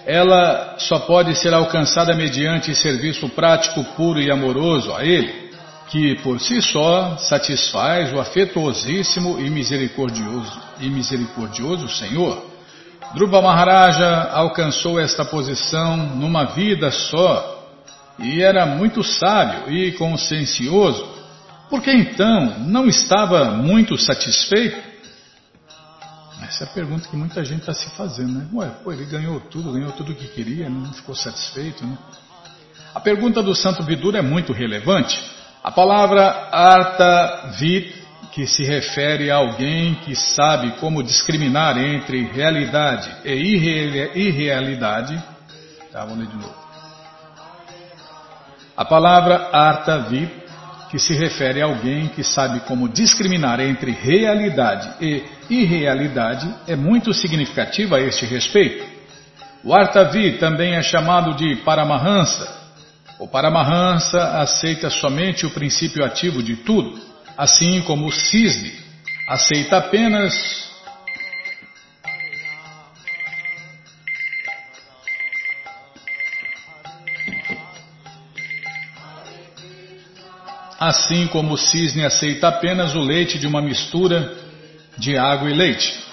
ela 0.06 0.76
só 0.78 1.00
pode 1.00 1.34
ser 1.34 1.52
alcançada 1.52 2.14
mediante 2.14 2.76
serviço 2.76 3.28
prático, 3.30 3.82
puro 3.96 4.20
e 4.20 4.30
amoroso 4.30 4.94
a 4.94 5.04
Ele, 5.04 5.50
que 5.88 6.14
por 6.22 6.40
si 6.40 6.62
só 6.62 7.16
satisfaz 7.16 8.14
o 8.14 8.20
afetuosíssimo 8.20 9.40
e 9.40 9.50
misericordioso, 9.50 10.62
e 10.78 10.88
misericordioso 10.88 11.88
Senhor. 11.88 12.40
Dhruva 13.16 13.42
Maharaja 13.42 14.30
alcançou 14.32 15.00
esta 15.00 15.24
posição 15.24 15.96
numa 15.96 16.44
vida 16.44 16.92
só 16.92 17.55
e 18.18 18.42
era 18.42 18.64
muito 18.66 19.02
sábio 19.02 19.72
e 19.72 19.92
consciencioso, 19.92 21.06
porque 21.68 21.90
então 21.90 22.60
não 22.60 22.86
estava 22.86 23.50
muito 23.52 23.98
satisfeito 23.98 24.96
essa 26.42 26.64
é 26.64 26.66
a 26.66 26.70
pergunta 26.70 27.08
que 27.08 27.16
muita 27.16 27.44
gente 27.44 27.60
está 27.60 27.74
se 27.74 27.90
fazendo, 27.90 28.32
né? 28.38 28.46
Ué, 28.52 28.70
pô, 28.84 28.92
ele 28.92 29.04
ganhou 29.04 29.40
tudo, 29.40 29.72
ganhou 29.72 29.90
tudo 29.92 30.12
o 30.12 30.14
que 30.14 30.28
queria, 30.28 30.68
não 30.68 30.92
ficou 30.92 31.14
satisfeito, 31.14 31.84
né? 31.84 31.98
A 32.94 33.00
pergunta 33.00 33.42
do 33.42 33.54
Santo 33.54 33.82
Vidura 33.82 34.18
é 34.20 34.22
muito 34.22 34.52
relevante. 34.52 35.20
A 35.62 35.70
palavra 35.70 36.48
arta 36.52 37.50
vid, 37.58 37.92
que 38.32 38.46
se 38.46 38.64
refere 38.64 39.30
a 39.30 39.36
alguém 39.36 39.96
que 39.96 40.14
sabe 40.14 40.72
como 40.78 41.02
discriminar 41.02 41.78
entre 41.78 42.22
realidade 42.22 43.10
e 43.24 43.32
irrealidade. 44.14 45.22
Tá, 45.90 46.04
vamos 46.04 46.18
ler 46.18 46.28
de 46.28 46.36
novo. 46.36 46.65
A 48.76 48.84
palavra 48.84 49.50
arta 49.52 49.98
vid, 50.00 50.30
que 50.90 50.98
se 50.98 51.14
refere 51.14 51.62
a 51.62 51.64
alguém 51.64 52.08
que 52.08 52.22
sabe 52.22 52.60
como 52.60 52.88
discriminar 52.88 53.58
entre 53.60 53.90
realidade 53.90 54.88
e 55.00 55.24
irrealidade 55.50 56.48
é 56.66 56.76
muito 56.76 57.12
significativa 57.12 57.96
a 57.96 58.00
este 58.00 58.24
respeito. 58.26 58.84
O 59.64 59.74
Artavi 59.74 60.38
também 60.38 60.74
é 60.74 60.82
chamado 60.82 61.34
de 61.34 61.56
Paramahansa. 61.56 62.46
O 63.18 63.26
Paramahansa 63.26 64.38
aceita 64.40 64.90
somente 64.90 65.44
o 65.44 65.50
princípio 65.50 66.04
ativo 66.04 66.42
de 66.42 66.56
tudo, 66.56 67.00
assim 67.36 67.80
como 67.82 68.06
o 68.06 68.12
cisne 68.12 68.86
aceita 69.26 69.78
apenas 69.78 70.65
assim 80.78 81.26
como 81.28 81.54
o 81.54 81.58
cisne 81.58 82.04
aceita 82.04 82.48
apenas 82.48 82.94
o 82.94 83.00
leite 83.00 83.38
de 83.38 83.46
uma 83.46 83.62
mistura 83.62 84.34
de 84.96 85.16
água 85.16 85.50
e 85.50 85.54
leite. 85.54 86.06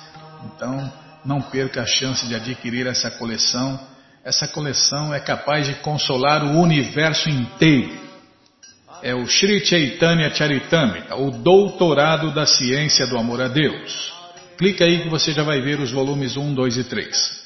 Então, 0.46 0.94
não 1.26 1.42
perca 1.42 1.82
a 1.82 1.86
chance 1.86 2.26
de 2.26 2.34
adquirir 2.34 2.88
essa 2.88 3.12
coleção. 3.12 3.78
Essa 4.24 4.48
coleção 4.48 5.14
é 5.14 5.20
capaz 5.20 5.68
de 5.68 5.74
consolar 5.76 6.46
o 6.46 6.62
universo 6.62 7.30
inteiro. 7.30 7.92
É 9.04 9.14
o 9.14 9.28
Sri 9.28 9.66
Chaitanya 9.66 10.34
Charitamrita, 10.34 11.18
o 11.18 11.30
Doutorado 11.30 12.34
da 12.34 12.46
Ciência 12.46 13.06
do 13.06 13.18
Amor 13.18 13.42
a 13.42 13.50
Deus. 13.50 14.15
Clica 14.58 14.86
aí 14.86 15.02
que 15.02 15.10
você 15.10 15.34
já 15.34 15.44
vai 15.44 15.60
ver 15.62 15.80
os 15.80 15.92
volumes 15.92 16.38
1, 16.38 16.54
2 16.54 16.78
e 16.78 16.84
3. 16.86 17.46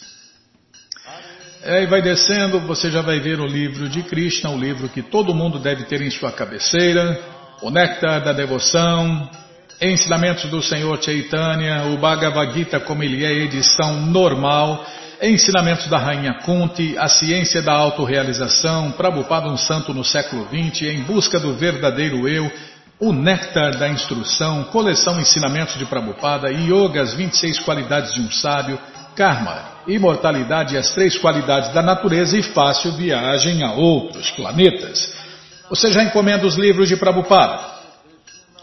Aí 1.63 1.85
vai 1.87 2.01
descendo, 2.01 2.59
você 2.61 2.89
já 2.89 3.01
vai 3.01 3.19
ver 3.19 3.39
o 3.39 3.45
livro 3.45 3.89
de 3.89 4.03
Krishna, 4.03 4.49
o 4.49 4.57
livro 4.57 4.87
que 4.87 5.01
todo 5.01 5.33
mundo 5.33 5.59
deve 5.59 5.83
ter 5.85 6.01
em 6.01 6.09
sua 6.09 6.31
cabeceira, 6.31 7.19
o 7.61 7.69
Néctar 7.69 8.23
da 8.23 8.31
Devoção, 8.31 9.29
Ensinamentos 9.81 10.49
do 10.49 10.61
Senhor 10.61 11.01
Chaitanya, 11.01 11.85
o 11.85 11.97
Bhagavad 11.97 12.53
Gita 12.53 12.79
como 12.79 13.03
ele 13.03 13.25
é, 13.25 13.31
edição 13.31 14.05
normal, 14.05 14.85
Ensinamentos 15.21 15.87
da 15.87 15.97
Rainha 15.97 16.35
Kunti, 16.45 16.97
A 16.97 17.09
Ciência 17.09 17.61
da 17.61 17.73
Autorealização, 17.73 18.91
Prabhupada 18.91 19.49
um 19.49 19.57
Santo 19.57 19.93
no 19.93 20.03
século 20.03 20.47
XX, 20.47 20.83
Em 20.83 21.03
Busca 21.03 21.39
do 21.39 21.53
Verdadeiro 21.55 22.27
Eu, 22.27 22.49
o 22.99 23.13
Néctar 23.13 23.77
da 23.77 23.87
Instrução, 23.87 24.65
Coleção 24.65 25.19
Ensinamentos 25.21 25.77
de 25.77 25.85
Prabhupada, 25.85 26.51
Yoga, 26.51 27.01
as 27.01 27.13
26 27.13 27.59
qualidades 27.61 28.13
de 28.13 28.19
um 28.19 28.29
sábio, 28.29 28.77
Karma, 29.15 29.79
Imortalidade 29.87 30.75
e 30.75 30.77
as 30.77 30.91
três 30.91 31.17
qualidades 31.17 31.73
da 31.73 31.81
natureza 31.81 32.37
e 32.37 32.43
fácil 32.43 32.91
viagem 32.91 33.63
a 33.63 33.71
outros 33.71 34.29
planetas. 34.31 35.13
Você 35.69 35.91
já 35.93 36.03
encomenda 36.03 36.45
os 36.45 36.57
livros 36.57 36.89
de 36.89 36.97
Prabhupada? 36.97 37.79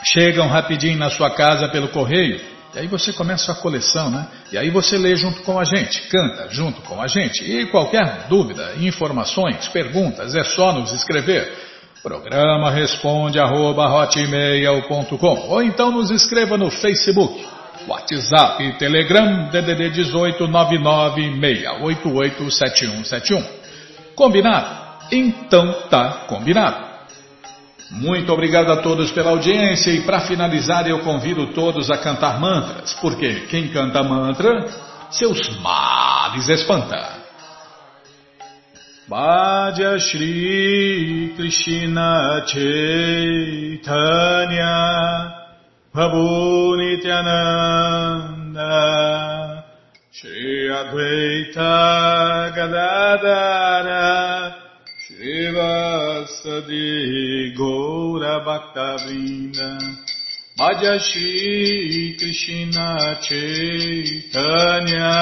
Chegam 0.05 0.47
rapidinho 0.49 0.99
na 0.99 1.09
sua 1.09 1.31
casa 1.31 1.69
pelo 1.69 1.89
correio, 1.89 2.39
e 2.75 2.79
aí 2.79 2.87
você 2.89 3.15
começa 3.15 3.53
a 3.53 3.55
coleção, 3.55 4.11
né? 4.11 4.27
E 4.53 4.59
aí 4.59 4.69
você 4.69 4.99
lê 4.99 5.17
junto 5.17 5.43
com 5.43 5.59
a 5.59 5.65
gente, 5.65 6.03
canta 6.09 6.49
junto 6.51 6.83
com 6.83 7.01
a 7.01 7.07
gente. 7.07 7.43
E 7.43 7.65
qualquer 7.67 8.27
dúvida, 8.29 8.75
informações, 8.79 9.67
perguntas, 9.69 10.35
é 10.35 10.45
só 10.45 10.75
nos 10.75 10.93
escrever. 10.93 11.66
Programa 12.07 12.71
responde 12.71 13.41
arroba 13.41 13.89
hotmail.com 13.89 15.49
ou 15.49 15.61
então 15.61 15.91
nos 15.91 16.13
escreva 16.13 16.57
no 16.57 16.71
Facebook, 16.71 17.45
WhatsApp 17.89 18.63
e 18.63 18.75
Telegram 18.75 19.49
DDD 19.51 19.91
18 19.91 20.47
996887171. 20.47 23.45
Combinado? 24.15 24.69
Então 25.11 25.73
tá 25.91 26.27
combinado. 26.29 26.87
Muito 27.91 28.33
obrigado 28.33 28.71
a 28.71 28.77
todos 28.77 29.11
pela 29.11 29.31
audiência 29.31 29.91
e 29.91 30.03
para 30.03 30.21
finalizar 30.21 30.89
eu 30.89 31.01
convido 31.01 31.49
todos 31.49 31.91
a 31.91 31.99
cantar 31.99 32.39
mantras, 32.39 32.93
porque 33.01 33.47
quem 33.51 33.67
canta 33.67 34.05
mantra, 34.05 34.65
seus 35.11 35.59
males 35.59 36.49
espanta. 36.49 37.26
Bhaja 39.09 40.01
Shri 40.01 41.33
Krishna 41.37 42.43
Chaitanya 42.49 43.85
Prabhu 45.95 46.77
Nityananda 46.77 48.75
Shri 50.11 50.69
Advaita 50.75 52.51
Gadadara 52.57 54.57
Shri 55.07 55.53
Vasadi 55.55 57.55
Gaura 57.57 58.41
Bhaktavinda 58.45 59.71
Bhaja 60.59 60.99
Shri 60.99 62.17
Krishna 62.19 63.21
Chaitanya 63.23 65.15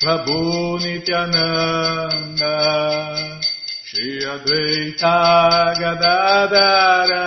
Prabhu 0.00 0.78
Nityananda 0.78 2.54
Shri 3.84 4.08
Advaita 4.32 5.74
Gadadara 5.74 7.26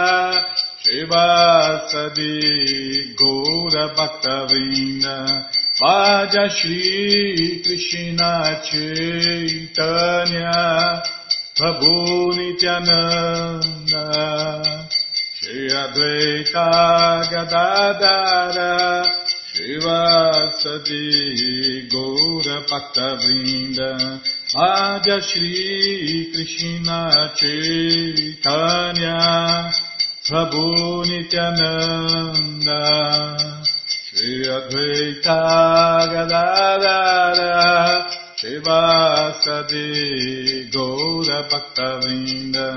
Shri 0.80 1.04
Vasadi 1.06 2.36
Gaura 3.20 3.86
Bhaktavinda 3.94 5.18
Vaja 5.82 6.46
Shri 6.50 7.62
Krishna 7.62 8.32
Chaitanya 8.64 10.56
Prabhu 11.58 11.96
Nityananda 12.38 14.06
Shri 15.36 15.62
Advaita 15.72 16.68
Gadadara 17.30 18.72
Shivasadi 19.54 21.04
Gaura 21.92 22.11
Bhaktavrinda 22.44 23.90
Adya 24.56 25.22
Shri 25.22 26.32
Krishna 26.34 27.32
Chaitanya 27.36 29.18
Prabhu 30.26 31.06
Nityananda 31.06 32.82
Shri 33.94 34.34
Advaita 34.48 35.40
Gadadara 36.12 37.52
Shivasadi 38.38 39.88
Gaura 40.72 41.40
Bhaktavrinda 41.50 42.68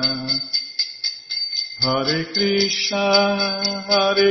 Hare 1.81 2.21
Krishna 2.33 3.05
Hare 3.89 4.31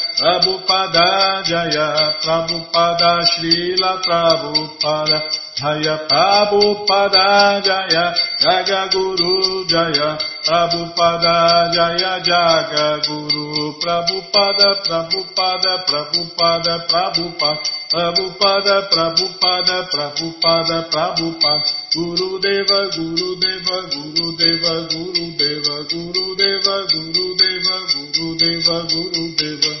Prabhupada, 0.21 1.41
Jaya 1.41 2.13
Prabhupada, 2.21 3.25
Srila 3.25 3.97
Prabhupada, 4.05 5.17
Jaya 5.57 5.97
Prabhupada, 6.05 7.57
Jaya 7.65 8.13
Jaga 8.37 8.85
Guru, 8.93 9.65
Jaya 9.65 10.21
Prabhupada, 10.45 11.73
Jaya 11.73 12.21
Jaga 12.21 13.01
Guru, 13.01 13.73
Prabhupada, 13.81 14.85
Prabhupada, 14.85 15.89
Prabhupada, 15.89 16.73
Prabhupada, 16.85 17.57
Prabhupada, 17.89 18.75
Prabhupada, 18.93 19.77
Prabhupada, 19.89 20.77
Prabhupada, 20.93 21.65
Guru 21.97 22.37
Deva, 22.37 22.79
Guru 22.93 23.35
Deva, 23.41 23.77
Guru 23.89 24.37
Deva, 24.37 24.73
Guru 24.85 25.33
Deva, 25.33 25.75
Guru 25.89 26.35
Deva, 26.37 26.75
Guru 26.93 27.25
Deva, 27.41 27.75
Guru 27.89 28.35
Deva, 28.37 28.85
Guru 28.85 29.25
Deva. 29.33 29.80